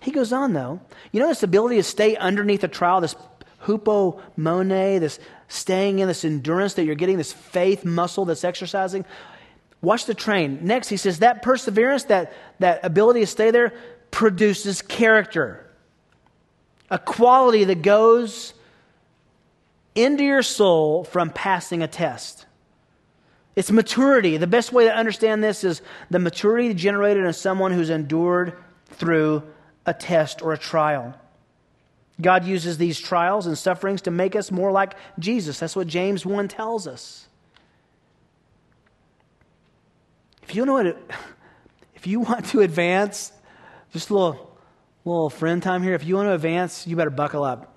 [0.00, 0.82] He goes on, though.
[1.10, 3.16] You know, this ability to stay underneath a trial, this
[3.64, 5.18] hupomone, this
[5.52, 9.04] staying in this endurance that you're getting, this faith muscle that's exercising.
[9.82, 10.60] Watch the train.
[10.62, 13.74] Next, he says that perseverance, that, that ability to stay there,
[14.10, 15.66] produces character.
[16.90, 18.54] A quality that goes
[19.94, 22.46] into your soul from passing a test.
[23.54, 24.38] It's maturity.
[24.38, 29.42] The best way to understand this is the maturity generated in someone who's endured through
[29.84, 31.14] a test or a trial.
[32.22, 35.58] God uses these trials and sufferings to make us more like Jesus.
[35.58, 37.28] That's what James 1 tells us.
[40.42, 40.86] If you know what,
[41.94, 43.32] if you want to advance,
[43.92, 44.58] just a little,
[45.04, 45.94] little friend time here.
[45.94, 47.68] If you want to advance, you better buckle up.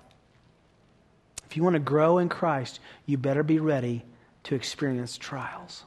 [1.50, 4.04] If you want to grow in Christ, you better be ready
[4.44, 5.84] to experience trials.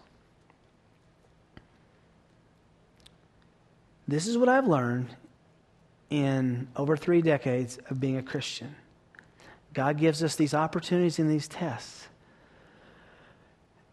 [4.07, 5.15] This is what I've learned
[6.09, 8.75] in over three decades of being a Christian.
[9.73, 12.07] God gives us these opportunities and these tests.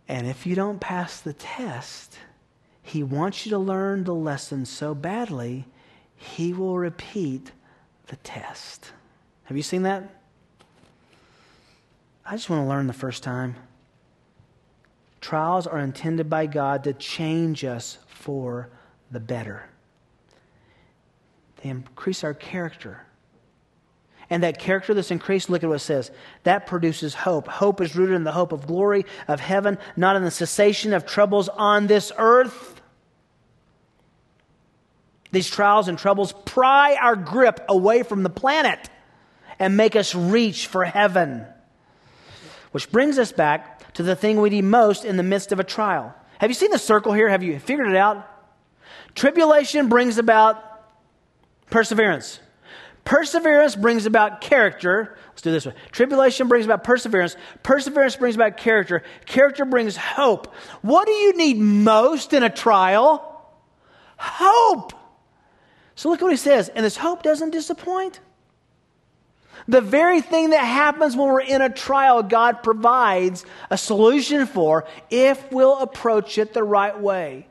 [0.09, 2.19] And if you don't pass the test,
[2.83, 5.67] He wants you to learn the lesson so badly,
[6.15, 7.53] He will repeat
[8.07, 8.93] the test.
[9.45, 10.23] Have you seen that?
[12.25, 13.57] I just want to learn the first time.
[15.21, 18.69] Trials are intended by God to change us for
[19.11, 19.69] the better.
[21.69, 23.07] Increase our character.
[24.29, 26.11] And that character that's increased, look at what it says.
[26.43, 27.47] That produces hope.
[27.47, 31.07] Hope is rooted in the hope of glory of heaven, not in the cessation of
[31.07, 32.81] troubles on this earth.
[35.31, 38.91] These trials and troubles pry our grip away from the planet
[39.59, 41.47] and make us reach for heaven.
[42.73, 45.65] Which brings us back to the thing we need most in the midst of a
[45.65, 46.15] trial.
[46.41, 47.29] Have you seen the circle here?
[47.29, 48.29] Have you figured it out?
[49.15, 50.76] Tribulation brings about
[51.71, 52.41] perseverance.
[53.05, 55.17] Perseverance brings about character.
[55.29, 55.77] Let's do this one.
[55.93, 57.37] Tribulation brings about perseverance.
[57.63, 59.05] Perseverance brings about character.
[59.27, 60.53] Character brings hope.
[60.83, 63.33] What do you need most in a trial?
[64.19, 64.93] Hope.
[65.95, 66.69] So look at what he says.
[66.69, 68.19] And this hope doesn't disappoint.
[69.69, 74.85] The very thing that happens when we're in a trial, God provides a solution for
[75.11, 77.47] if we'll approach it the right way.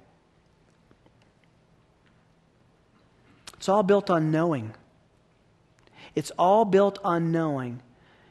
[3.66, 4.76] It's all built on knowing.
[6.14, 7.82] It's all built on knowing.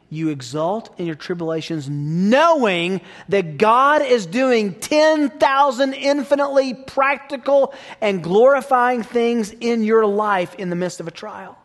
[0.09, 9.03] You exult in your tribulations, knowing that God is doing 10,000 infinitely practical and glorifying
[9.03, 11.59] things in your life in the midst of a trial.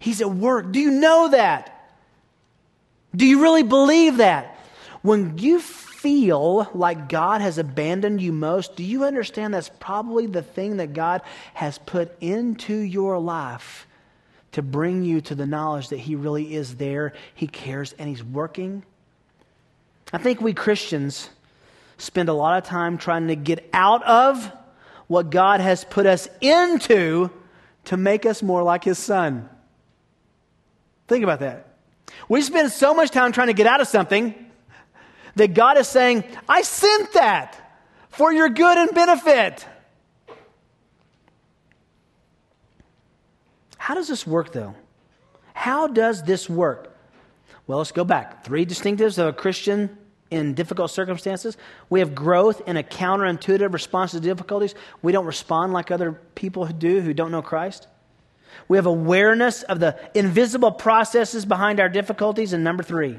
[0.00, 0.72] He's at work.
[0.72, 1.92] Do you know that?
[3.14, 4.58] Do you really believe that?
[5.02, 5.60] When you
[5.98, 10.92] feel like God has abandoned you most, do you understand that's probably the thing that
[10.92, 11.22] God
[11.54, 13.86] has put into your life
[14.52, 18.22] to bring you to the knowledge that He really is there, He cares, and He's
[18.22, 18.84] working.
[20.12, 21.30] I think we Christians
[21.96, 24.52] spend a lot of time trying to get out of
[25.08, 27.28] what God has put us into
[27.86, 29.48] to make us more like His Son.
[31.08, 31.66] Think about that.
[32.28, 34.47] We spend so much time trying to get out of something
[35.38, 37.58] that God is saying, I sent that
[38.10, 39.66] for your good and benefit.
[43.76, 44.74] How does this work, though?
[45.54, 46.94] How does this work?
[47.66, 48.44] Well, let's go back.
[48.44, 49.96] Three distinctives of a Christian
[50.30, 51.56] in difficult circumstances.
[51.88, 54.74] We have growth in a counterintuitive response to difficulties.
[55.02, 57.86] We don't respond like other people who do who don't know Christ.
[58.66, 62.52] We have awareness of the invisible processes behind our difficulties.
[62.52, 63.18] And number three,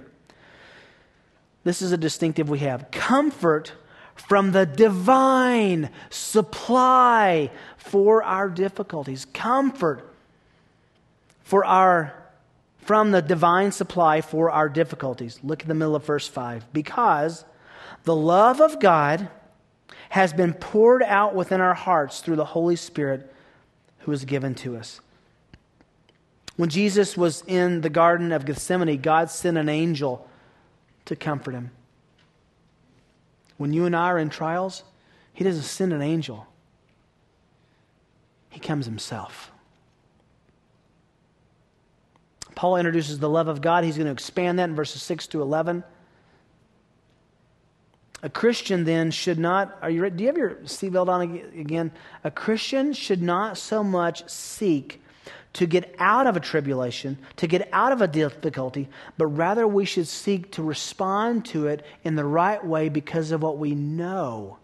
[1.63, 3.73] this is a distinctive we have comfort
[4.15, 9.25] from the divine supply for our difficulties.
[9.33, 10.13] Comfort
[11.43, 12.15] for our
[12.81, 15.39] from the divine supply for our difficulties.
[15.43, 16.73] Look at the middle of verse 5.
[16.73, 17.45] Because
[18.03, 19.29] the love of God
[20.09, 23.31] has been poured out within our hearts through the Holy Spirit
[23.99, 25.01] who is given to us.
[26.55, 30.27] When Jesus was in the Garden of Gethsemane, God sent an angel
[31.09, 31.71] to comfort him.
[33.57, 34.83] When you and I are in trials,
[35.33, 36.47] He doesn't send an angel,
[38.49, 39.51] He comes Himself.
[42.55, 43.83] Paul introduces the love of God.
[43.83, 45.83] He's going to expand that in verses 6 to 11.
[48.21, 50.17] A Christian then should not, are you ready?
[50.17, 51.21] Do you have your seatbelt on
[51.57, 51.91] again?
[52.25, 55.01] A Christian should not so much seek
[55.53, 58.87] to get out of a tribulation, to get out of a difficulty,
[59.17, 63.41] but rather we should seek to respond to it in the right way because of
[63.41, 64.57] what we know.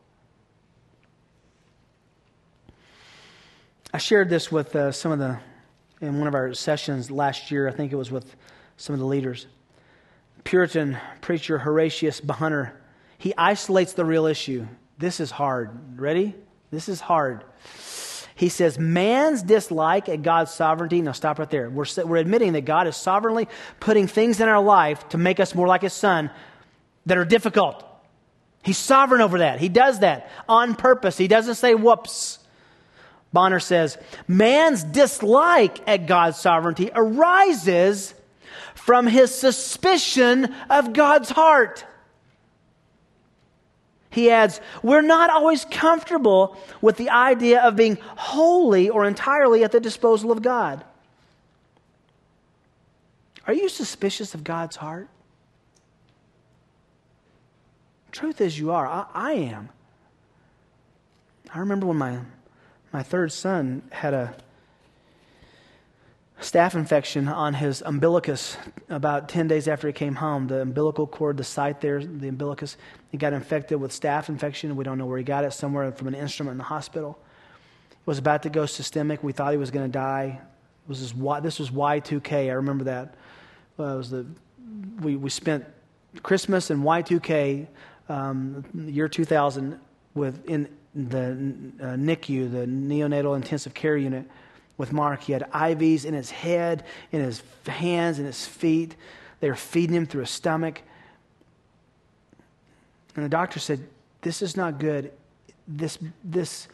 [3.94, 5.40] I shared this with uh, some of the
[6.02, 7.68] in one of our sessions last year.
[7.68, 8.36] I think it was with
[8.78, 9.48] some of the leaders.
[10.44, 12.74] Puritan preacher Horatius Bonar,
[13.18, 14.68] he isolates the real issue.
[14.98, 16.00] This is hard.
[16.00, 16.36] Ready?
[16.72, 17.44] This is hard.
[18.36, 21.02] He says, man's dislike at God's sovereignty.
[21.02, 21.70] Now, stop right there.
[21.70, 23.48] We're, we're admitting that God is sovereignly
[23.80, 26.30] putting things in our life to make us more like His Son
[27.06, 27.84] that are difficult.
[28.62, 29.60] He's sovereign over that.
[29.60, 31.18] He does that on purpose.
[31.18, 32.40] He doesn't say, whoops.
[33.32, 38.14] Bonar says, man's dislike at God's sovereignty arises
[38.74, 41.86] from his suspicion of God's heart.
[44.16, 49.74] He adds, We're not always comfortable with the idea of being wholly or entirely at
[49.74, 50.86] the disposal of God.
[53.46, 55.10] Are you suspicious of God's heart?
[58.14, 58.88] Truth is, you are.
[58.88, 59.68] I, I am.
[61.54, 62.20] I remember when my
[62.94, 64.34] my third son had a
[66.46, 68.56] staph infection on his umbilicus
[68.90, 70.46] about 10 days after he came home.
[70.46, 72.78] The umbilical cord, the site there, the umbilicus,
[73.12, 74.76] he got infected with staph infection.
[74.76, 77.18] We don't know where he got it, somewhere from an instrument in the hospital.
[77.90, 79.24] He was about to go systemic.
[79.24, 80.40] We thought he was going to die.
[80.40, 82.50] It was this, this was Y2K.
[82.50, 83.16] I remember that.
[83.78, 84.28] Well, it was the,
[85.02, 85.66] we, we spent
[86.22, 87.66] Christmas and Y2K,
[88.08, 89.80] um, year 2000,
[90.14, 91.32] with in the
[91.82, 94.30] uh, NICU, the neonatal intensive care unit
[94.78, 95.24] with Mark.
[95.24, 98.96] He had IVs in his head, in his hands, in his feet.
[99.40, 100.82] They were feeding him through his stomach.
[103.16, 103.88] And the doctor said,
[104.22, 105.12] This is not good.
[105.68, 106.68] This, this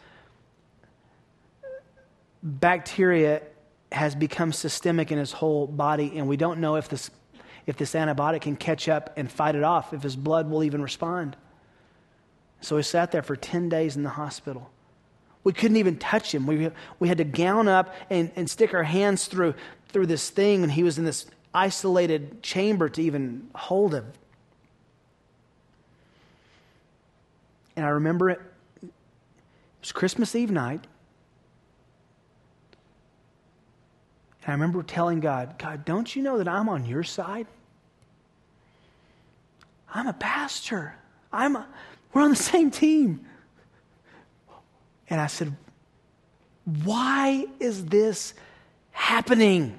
[2.44, 3.42] bacteria
[3.92, 7.12] has become systemic in his whole body, and we don't know if this,
[7.68, 10.82] if this antibiotic can catch up and fight it off, if his blood will even
[10.82, 11.36] respond.
[12.62, 14.72] So he sat there for 10 days in the hospital.
[15.44, 16.46] We couldn't even touch him.
[16.46, 16.70] We,
[17.00, 19.56] we had to gown up and, and stick our hands through,
[19.90, 24.06] through this thing, and he was in this isolated chamber to even hold him.
[27.76, 28.42] And I remember it,
[28.84, 28.90] it
[29.82, 30.86] was Christmas Eve night.
[34.44, 37.48] And I remember telling God, God, don't you know that I'm on your side?
[39.94, 40.96] I'm a pastor.
[41.32, 41.68] I'm a,
[42.14, 43.26] we're on the same team.
[45.12, 45.56] And I said,
[46.64, 48.34] Why is this
[48.92, 49.78] happening?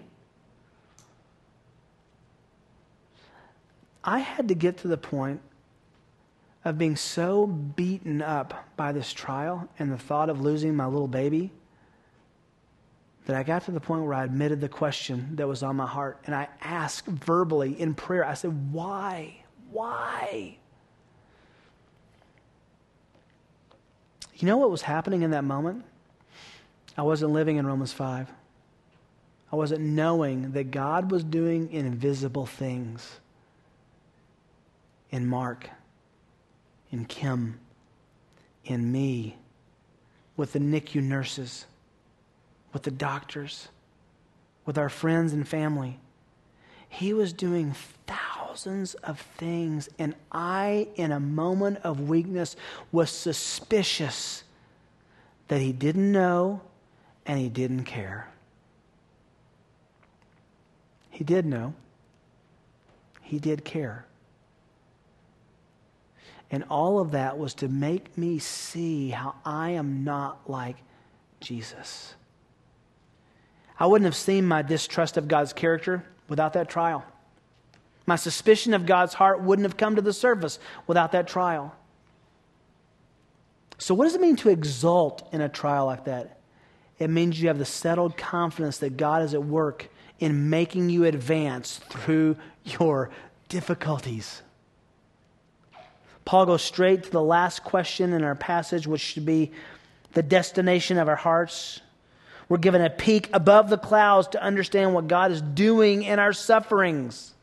[4.04, 5.40] I had to get to the point
[6.66, 11.08] of being so beaten up by this trial and the thought of losing my little
[11.08, 11.50] baby
[13.24, 15.86] that I got to the point where I admitted the question that was on my
[15.86, 16.18] heart.
[16.26, 19.44] And I asked verbally in prayer, I said, Why?
[19.70, 20.58] Why?
[24.34, 25.84] You know what was happening in that moment?
[26.96, 28.28] I wasn't living in Romans 5.
[29.52, 33.20] I wasn't knowing that God was doing invisible things
[35.10, 35.68] in Mark,
[36.90, 37.60] in Kim,
[38.64, 39.36] in me,
[40.36, 41.66] with the NICU nurses,
[42.72, 43.68] with the doctors,
[44.64, 45.98] with our friends and family.
[46.88, 47.74] He was doing
[48.06, 48.41] thousands
[49.02, 52.56] of things, and I, in a moment of weakness,
[52.90, 54.44] was suspicious
[55.48, 56.60] that he didn't know
[57.26, 58.28] and he didn't care.
[61.10, 61.74] He did know,
[63.20, 64.06] he did care.
[66.50, 70.76] And all of that was to make me see how I am not like
[71.40, 72.14] Jesus.
[73.78, 77.04] I wouldn't have seen my distrust of God's character without that trial.
[78.06, 81.74] My suspicion of God's heart wouldn't have come to the surface without that trial.
[83.78, 86.38] So, what does it mean to exult in a trial like that?
[86.98, 89.88] It means you have the settled confidence that God is at work
[90.20, 93.10] in making you advance through your
[93.48, 94.42] difficulties.
[96.24, 99.50] Paul goes straight to the last question in our passage, which should be
[100.12, 101.80] the destination of our hearts.
[102.48, 106.32] We're given a peek above the clouds to understand what God is doing in our
[106.32, 107.34] sufferings.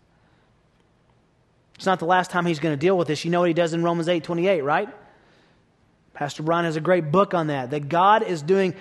[1.80, 3.24] It's not the last time he's going to deal with this.
[3.24, 4.90] You know what he does in Romans 8 28, right?
[6.14, 7.70] Pastor Brian has a great book on that.
[7.70, 8.74] That God is doing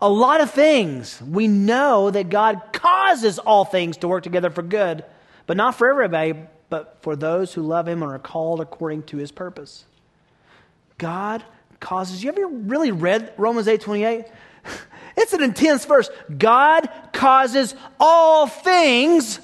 [0.00, 1.20] a lot of things.
[1.20, 5.04] We know that God causes all things to work together for good,
[5.46, 6.32] but not for everybody,
[6.70, 9.84] but for those who love him and are called according to his purpose.
[10.96, 11.44] God
[11.78, 12.24] causes.
[12.24, 14.24] You ever really read Romans 8 28?
[15.16, 16.08] It's an intense verse.
[16.38, 19.40] God causes all things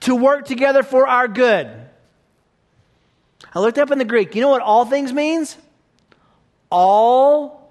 [0.00, 1.81] to work together for our good.
[3.54, 4.34] I looked up in the Greek.
[4.34, 5.56] You know what all things means?
[6.70, 7.70] All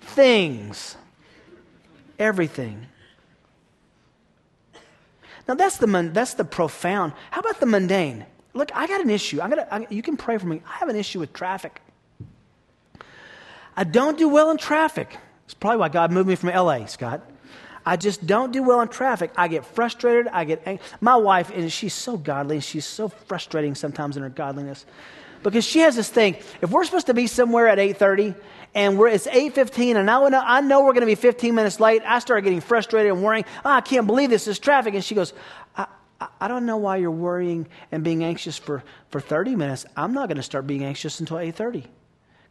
[0.00, 0.96] things.
[2.18, 2.86] Everything.
[5.48, 7.12] Now that's the that's the profound.
[7.30, 8.24] How about the mundane?
[8.54, 9.40] Look, I got an issue.
[9.40, 10.62] I got I, you can pray for me.
[10.66, 11.80] I have an issue with traffic.
[13.76, 15.16] I don't do well in traffic.
[15.44, 17.28] It's probably why God moved me from LA, Scott.
[17.90, 19.32] I just don't do well in traffic.
[19.36, 20.28] I get frustrated.
[20.28, 20.86] I get angry.
[21.00, 24.86] My wife, and she's so godly, she's so frustrating sometimes in her godliness.
[25.42, 26.36] Because she has this thing.
[26.62, 28.36] If we're supposed to be somewhere at 8.30,
[28.76, 31.80] and we're, it's 8.15, and I know, I know we're going to be 15 minutes
[31.80, 33.44] late, I start getting frustrated and worrying.
[33.64, 34.94] Oh, I can't believe this is traffic.
[34.94, 35.32] And she goes,
[35.76, 35.86] I,
[36.20, 39.84] I, I don't know why you're worrying and being anxious for, for 30 minutes.
[39.96, 41.86] I'm not going to start being anxious until 8.30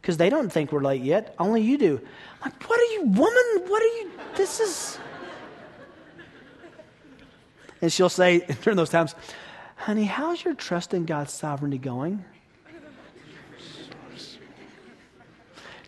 [0.02, 1.34] because they don't think we're late yet.
[1.38, 1.98] Only you do.
[2.42, 3.70] I'm like, what are you, woman?
[3.70, 4.10] What are you?
[4.36, 4.98] This is.
[7.82, 9.14] And she'll say during those times,
[9.76, 12.24] honey, how's your trust in God's sovereignty going?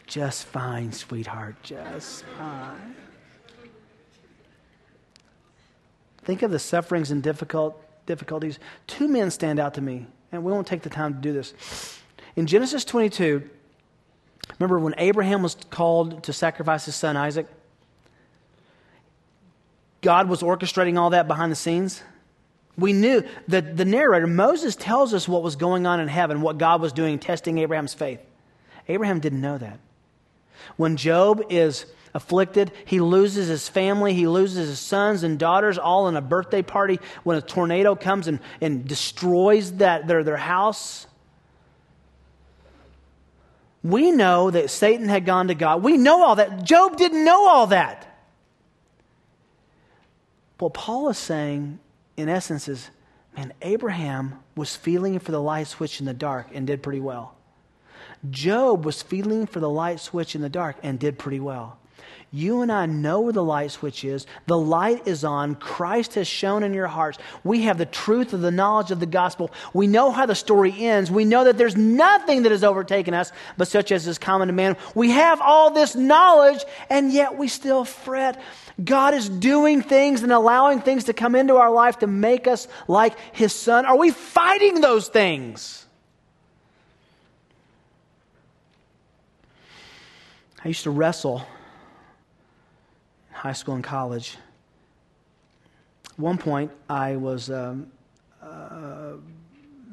[0.07, 2.95] Just fine, sweetheart, just fine.
[6.22, 8.59] Think of the sufferings and difficult, difficulties.
[8.86, 11.55] Two men stand out to me, and we won't take the time to do this.
[12.36, 13.49] In Genesis 22,
[14.59, 17.47] remember when Abraham was called to sacrifice his son Isaac?
[20.03, 22.03] God was orchestrating all that behind the scenes.
[22.76, 26.59] We knew that the narrator, Moses, tells us what was going on in heaven, what
[26.59, 28.20] God was doing, testing Abraham's faith.
[28.88, 29.78] Abraham didn't know that.
[30.76, 36.09] When Job is afflicted, he loses his family, he loses his sons and daughters, all
[36.09, 36.98] in a birthday party.
[37.24, 41.07] When a tornado comes and, and destroys that, their, their house,
[43.84, 45.82] we know that Satan had gone to God.
[45.82, 46.64] We know all that.
[46.64, 48.11] Job didn't know all that.
[50.62, 51.80] What Paul is saying,
[52.16, 52.90] in essence, is
[53.36, 57.34] man, Abraham was feeling for the light switch in the dark and did pretty well.
[58.30, 61.78] Job was feeling for the light switch in the dark and did pretty well.
[62.34, 64.26] You and I know where the light switch is.
[64.46, 65.55] The light is on.
[65.55, 67.18] Christ has shone in your hearts.
[67.44, 69.50] We have the truth of the knowledge of the gospel.
[69.74, 71.11] We know how the story ends.
[71.11, 74.55] We know that there's nothing that has overtaken us, but such as is common to
[74.55, 74.78] man.
[74.94, 78.40] We have all this knowledge, and yet we still fret.
[78.82, 82.66] God is doing things and allowing things to come into our life to make us
[82.88, 83.84] like His Son.
[83.84, 85.84] Are we fighting those things?
[90.64, 91.46] I used to wrestle
[93.43, 94.38] high school and college.
[96.12, 97.88] At one point, I was um,
[98.40, 99.14] uh,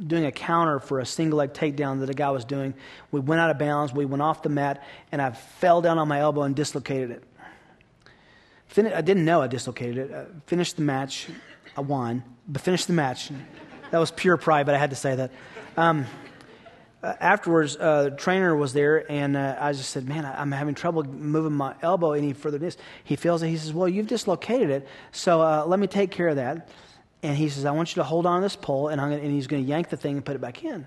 [0.05, 2.75] doing a counter for a single leg takedown that a guy was doing.
[3.09, 6.07] We went out of bounds, we went off the mat, and I fell down on
[6.07, 7.23] my elbow and dislocated it.
[8.67, 10.13] Fin- I didn't know I dislocated it.
[10.13, 11.27] I finished the match.
[11.75, 13.31] I won, but finished the match.
[13.89, 15.31] That was pure pride, but I had to say that.
[15.75, 16.05] Um,
[17.01, 20.51] uh, afterwards, uh, the trainer was there, and uh, I just said, "Man, I, am
[20.51, 23.47] having trouble moving my elbow any further." This he feels it.
[23.47, 26.69] He says, "Well, you've dislocated it, so uh, let me take care of that."
[27.23, 29.31] And he says, "I want you to hold on to this pole, and, gonna, and
[29.31, 30.85] he's going to yank the thing and put it back in."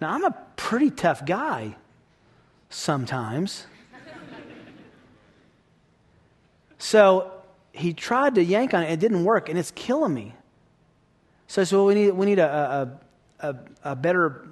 [0.00, 1.76] Now, I'm a pretty tough guy
[2.70, 3.66] sometimes.
[6.78, 7.32] so
[7.72, 10.34] he tried to yank on it, it didn't work, and it's killing me.
[11.46, 12.98] So I said, Well, we need, we need a,
[13.40, 14.46] a a, better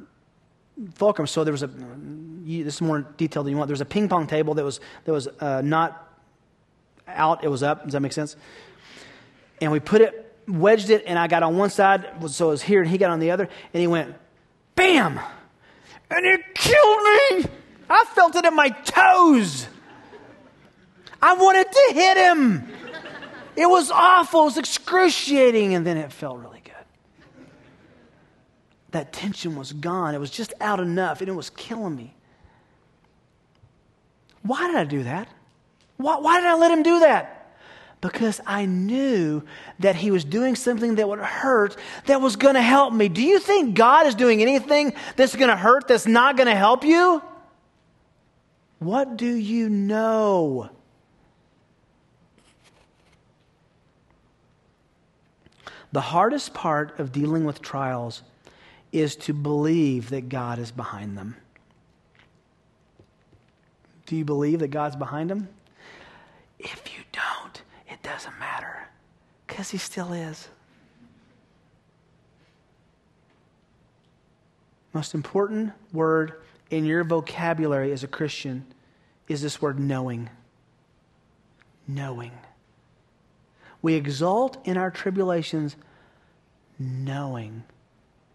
[0.94, 1.26] fulcrum.
[1.26, 3.68] So there was a, this is more detailed than you want.
[3.68, 6.10] There was a ping pong table that was, that was uh, not
[7.08, 7.84] out, it was up.
[7.84, 8.36] Does that make sense?
[9.60, 12.62] And we put it, wedged it, and I got on one side, so it was
[12.62, 14.14] here, and he got on the other, and he went,
[14.74, 15.18] bam!
[16.10, 17.50] And it killed me!
[17.88, 19.66] I felt it in my toes.
[21.22, 22.68] I wanted to hit him.
[23.56, 24.42] It was awful.
[24.42, 25.74] It was excruciating.
[25.74, 26.60] And then it felt really
[28.96, 30.14] that tension was gone.
[30.14, 32.14] It was just out enough, and it was killing me.
[34.42, 35.28] Why did I do that?
[35.98, 37.58] Why, why did I let him do that?
[38.00, 39.42] Because I knew
[39.80, 41.76] that he was doing something that would hurt,
[42.06, 43.08] that was going to help me.
[43.10, 46.54] Do you think God is doing anything that's going to hurt, that's not going to
[46.54, 47.22] help you?
[48.78, 50.70] What do you know?
[55.92, 58.22] The hardest part of dealing with trials
[58.92, 61.36] is to believe that God is behind them.
[64.06, 65.48] Do you believe that God's behind them?
[66.58, 68.88] If you don't, it doesn't matter
[69.46, 70.48] because He still is.
[74.92, 78.64] Most important word in your vocabulary as a Christian
[79.28, 80.30] is this word knowing.
[81.86, 82.32] Knowing.
[83.82, 85.76] We exult in our tribulations,
[86.78, 87.64] knowing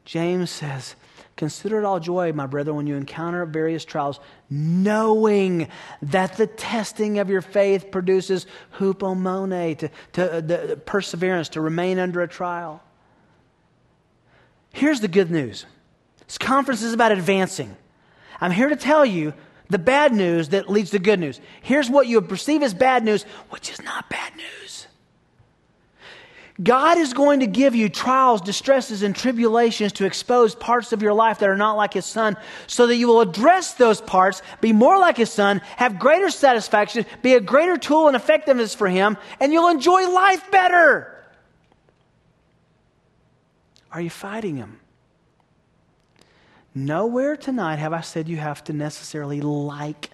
[0.05, 0.95] James says,
[1.37, 5.69] Consider it all joy, my brother, when you encounter various trials, knowing
[6.01, 8.45] that the testing of your faith produces
[8.77, 12.83] hupomone, to, to the perseverance, to remain under a trial.
[14.73, 15.65] Here's the good news
[16.27, 17.75] this conference is about advancing.
[18.39, 19.33] I'm here to tell you
[19.69, 21.39] the bad news that leads to good news.
[21.61, 24.70] Here's what you perceive as bad news, which is not bad news.
[26.61, 31.13] God is going to give you trials, distresses, and tribulations to expose parts of your
[31.13, 32.35] life that are not like His Son,
[32.67, 37.05] so that you will address those parts, be more like His Son, have greater satisfaction,
[37.21, 41.23] be a greater tool and effectiveness for Him, and you'll enjoy life better.
[43.91, 44.79] Are you fighting Him?
[46.75, 50.09] Nowhere tonight have I said you have to necessarily like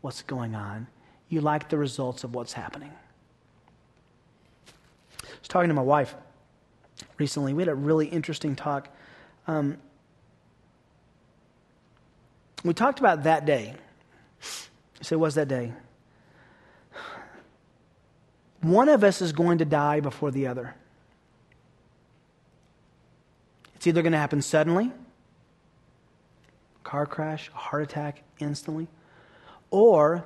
[0.00, 0.86] what's going on.
[1.28, 2.92] You like the results of what's happening
[5.42, 6.14] was talking to my wife
[7.18, 7.52] recently.
[7.52, 8.88] We had a really interesting talk.
[9.46, 9.78] Um,
[12.64, 13.74] we talked about that day.
[14.40, 15.72] You say, what's that day?
[18.60, 20.76] One of us is going to die before the other.
[23.74, 24.92] It's either going to happen suddenly,
[26.84, 28.86] car crash, heart attack instantly,
[29.72, 30.24] or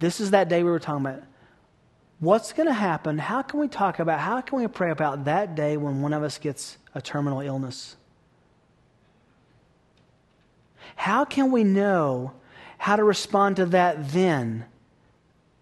[0.00, 1.22] this is that day we were talking about.
[2.18, 3.18] What's going to happen?
[3.18, 6.22] How can we talk about, how can we pray about that day when one of
[6.22, 7.96] us gets a terminal illness?
[10.96, 12.32] How can we know
[12.78, 14.64] how to respond to that then,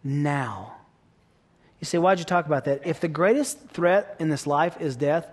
[0.05, 0.77] now?
[1.81, 2.87] You say, why'd you talk about that?
[2.87, 5.29] If the greatest threat in this life is death,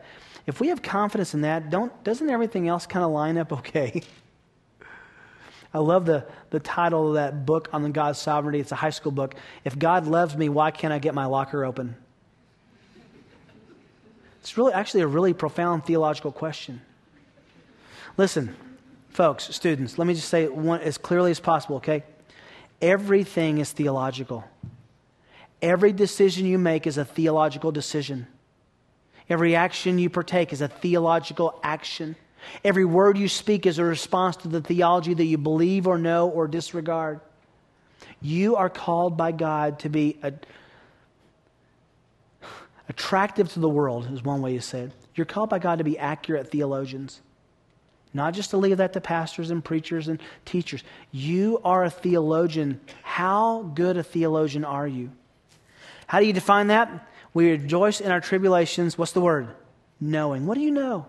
[0.47, 4.01] if we have confidence in that, don't, doesn't everything else kind of line up okay?
[5.73, 8.59] I love the, the title of that book on God's sovereignty.
[8.59, 9.35] It's a high school book.
[9.63, 11.95] If God loves me, why can't I get my locker open?
[14.41, 16.81] It's really actually a really profound theological question.
[18.17, 18.55] Listen,
[19.09, 22.03] folks, students, let me just say one, as clearly as possible, okay?
[22.81, 24.43] Everything is theological.
[25.61, 28.27] Every decision you make is a theological decision.
[29.29, 32.15] Every action you partake is a theological action.
[32.63, 36.29] Every word you speak is a response to the theology that you believe or know
[36.29, 37.19] or disregard.
[38.21, 40.33] You are called by God to be a,
[42.89, 44.91] attractive to the world, is one way you say it.
[45.15, 47.21] You're called by God to be accurate theologians.
[48.13, 50.83] Not just to leave that to pastors and preachers and teachers.
[51.11, 52.81] You are a theologian.
[53.03, 55.11] How good a theologian are you?
[56.07, 57.07] How do you define that?
[57.33, 58.97] We rejoice in our tribulations.
[58.97, 59.47] What's the word?
[60.01, 60.45] Knowing.
[60.45, 61.05] What do you know?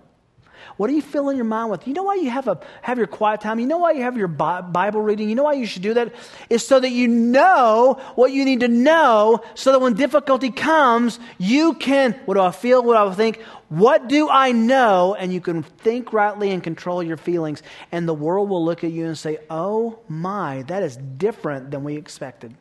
[0.76, 1.86] What are you filling your mind with?
[1.86, 3.58] You know why you have, a, have your quiet time?
[3.58, 5.28] You know why you have your Bible reading?
[5.28, 6.14] You know why you should do that?
[6.50, 11.18] Is so that you know what you need to know so that when difficulty comes,
[11.38, 12.82] you can, what do I feel?
[12.82, 13.42] What do I think?
[13.68, 15.14] What do I know?
[15.14, 17.62] And you can think rightly and control your feelings.
[17.90, 21.84] And the world will look at you and say, oh my, that is different than
[21.84, 22.54] we expected.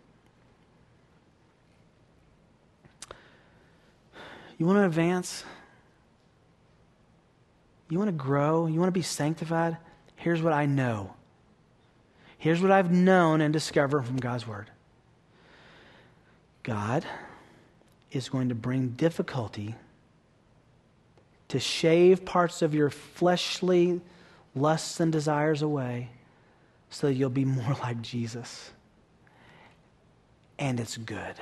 [4.57, 5.43] You want to advance?
[7.91, 8.67] You want to grow?
[8.67, 9.75] You want to be sanctified?
[10.15, 11.13] Here's what I know.
[12.37, 14.71] Here's what I've known and discovered from God's Word
[16.63, 17.05] God
[18.13, 19.75] is going to bring difficulty
[21.49, 23.99] to shave parts of your fleshly
[24.55, 26.11] lusts and desires away
[26.89, 28.71] so you'll be more like Jesus.
[30.57, 31.35] And it's good.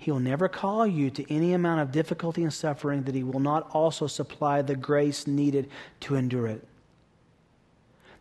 [0.00, 3.38] He will never call you to any amount of difficulty and suffering that He will
[3.38, 5.68] not also supply the grace needed
[6.00, 6.66] to endure it.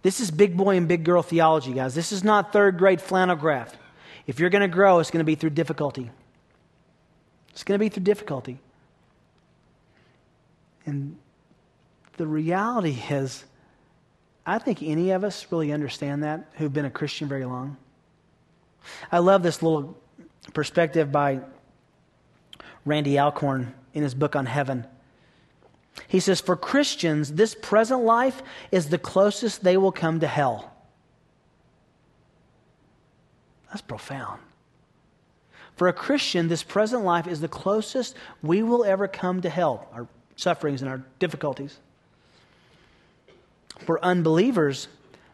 [0.01, 1.95] This is big boy and big girl theology, guys.
[1.95, 3.77] This is not third grade flannel graph.
[4.27, 6.11] If you're going to grow, it's going to be through difficulty.
[7.51, 8.59] It's going to be through difficulty.
[10.85, 11.17] And
[12.17, 13.45] the reality is,
[14.45, 17.77] I think any of us really understand that who've been a Christian very long.
[19.13, 19.97] I love this little
[20.53, 21.39] perspective by
[22.89, 24.85] Randy Alcorn in his book on heaven.
[26.07, 30.73] He says, For Christians, this present life is the closest they will come to hell.
[33.69, 34.41] That's profound.
[35.75, 39.87] For a Christian, this present life is the closest we will ever come to hell,
[39.93, 41.77] our sufferings and our difficulties.
[43.85, 44.87] For unbelievers,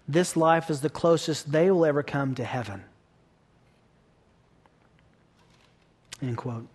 [0.10, 2.84] this life is the closest they will ever come to heaven.
[6.22, 6.68] End quote.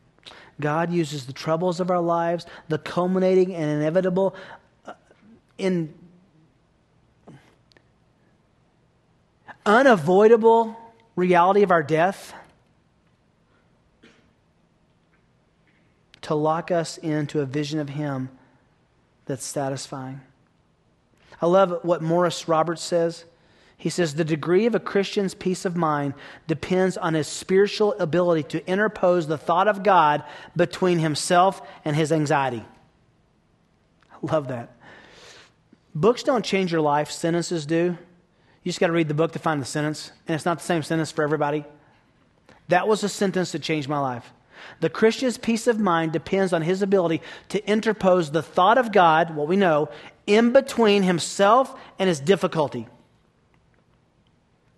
[0.61, 4.35] God uses the troubles of our lives, the culminating and inevitable
[4.87, 4.93] uh,
[5.59, 5.95] in
[9.64, 10.76] unavoidable
[11.16, 12.35] reality of our death
[16.22, 18.28] to lock us into a vision of Him
[19.26, 20.20] that's satisfying.
[21.43, 23.24] I love what Maurice Roberts says.
[23.81, 26.12] He says the degree of a Christian's peace of mind
[26.47, 30.22] depends on his spiritual ability to interpose the thought of God
[30.55, 32.62] between himself and his anxiety.
[34.12, 34.76] I love that.
[35.95, 37.97] Books don't change your life, sentences do.
[38.62, 40.64] You just got to read the book to find the sentence, and it's not the
[40.64, 41.64] same sentence for everybody.
[42.68, 44.31] That was a sentence that changed my life.
[44.81, 49.35] The Christian's peace of mind depends on his ability to interpose the thought of God,
[49.35, 49.89] what we know,
[50.26, 52.87] in between himself and his difficulty.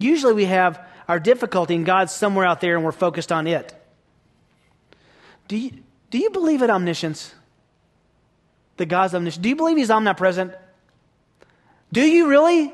[0.03, 3.75] Usually we have our difficulty and God's somewhere out there and we're focused on it.
[5.49, 5.71] Do you,
[6.11, 7.35] do you believe in omniscience?
[8.79, 9.43] That God's omniscient?
[9.43, 10.55] Do you believe He's omnipresent?
[11.93, 12.73] Do you really?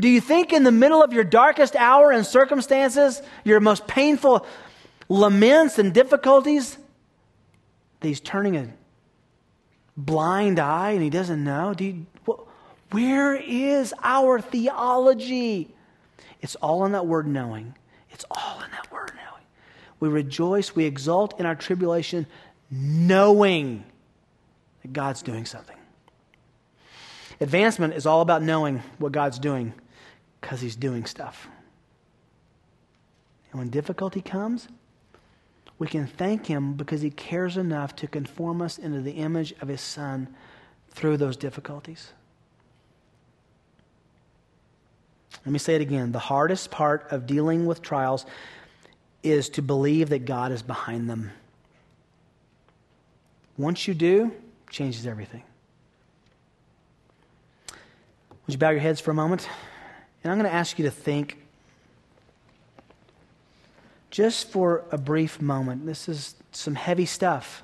[0.00, 4.46] Do you think in the middle of your darkest hour and circumstances, your most painful
[5.08, 6.76] laments and difficulties,
[8.00, 8.68] that He's turning a
[9.96, 11.74] blind eye and He doesn't know?
[11.74, 12.06] Do you,
[12.90, 15.75] Where is our theology?
[16.46, 17.74] It's all in that word knowing.
[18.12, 19.42] It's all in that word knowing.
[19.98, 22.24] We rejoice, we exult in our tribulation,
[22.70, 23.82] knowing
[24.82, 25.76] that God's doing something.
[27.40, 29.74] Advancement is all about knowing what God's doing
[30.40, 31.48] because He's doing stuff.
[33.50, 34.68] And when difficulty comes,
[35.80, 39.66] we can thank Him because He cares enough to conform us into the image of
[39.66, 40.28] His Son
[40.90, 42.12] through those difficulties.
[45.44, 46.12] Let me say it again.
[46.12, 48.26] The hardest part of dealing with trials
[49.22, 51.32] is to believe that God is behind them.
[53.58, 54.32] Once you do,
[54.70, 55.42] changes everything.
[58.46, 59.48] Would you bow your heads for a moment?
[60.22, 61.38] And I'm going to ask you to think
[64.10, 65.86] just for a brief moment.
[65.86, 67.62] This is some heavy stuff.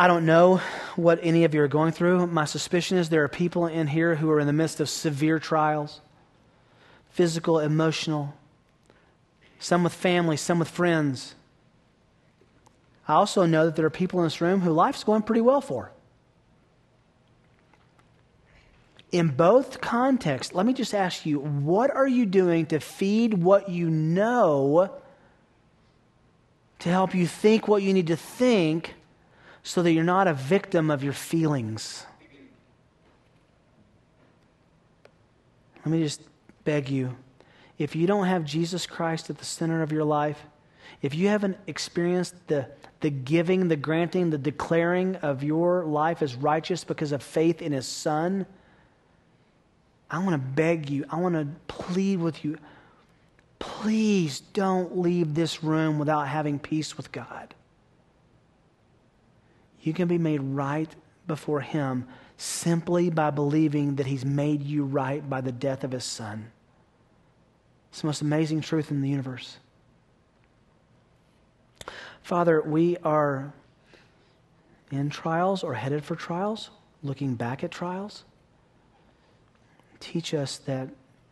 [0.00, 0.60] I don't know
[0.94, 2.28] what any of you are going through.
[2.28, 5.40] My suspicion is there are people in here who are in the midst of severe
[5.40, 6.00] trials
[7.10, 8.32] physical, emotional,
[9.58, 11.34] some with family, some with friends.
[13.08, 15.60] I also know that there are people in this room who life's going pretty well
[15.60, 15.90] for.
[19.10, 23.68] In both contexts, let me just ask you what are you doing to feed what
[23.68, 24.92] you know
[26.78, 28.94] to help you think what you need to think
[29.68, 32.06] so that you're not a victim of your feelings?
[35.84, 36.22] Let me just
[36.64, 37.14] beg you
[37.78, 40.42] if you don't have Jesus Christ at the center of your life,
[41.02, 42.66] if you haven't experienced the,
[43.00, 47.72] the giving, the granting, the declaring of your life as righteous because of faith in
[47.72, 48.46] His Son,
[50.10, 52.56] I want to beg you, I want to plead with you.
[53.58, 57.54] Please don't leave this room without having peace with God.
[59.88, 60.94] You can be made right
[61.26, 66.04] before Him simply by believing that He's made you right by the death of His
[66.04, 66.52] Son.
[67.90, 69.56] It's the most amazing truth in the universe.
[72.22, 73.54] Father, we are
[74.90, 76.68] in trials or headed for trials,
[77.02, 78.24] looking back at trials.
[80.00, 80.90] Teach us that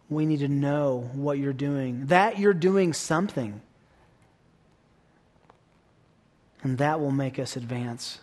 [0.08, 3.60] we need to know what you're doing, that you're doing something.
[6.62, 8.20] And that will make us advance.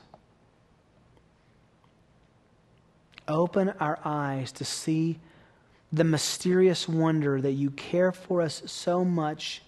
[3.27, 5.19] Open our eyes to see
[5.91, 9.61] the mysterious wonder that you care for us so much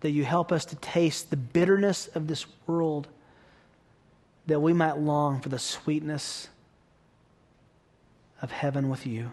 [0.00, 3.08] that you help us to taste the bitterness of this world
[4.46, 6.48] that we might long for the sweetness
[8.42, 9.32] of heaven with you.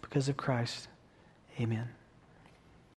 [0.00, 0.88] Because of Christ,
[1.60, 1.88] amen.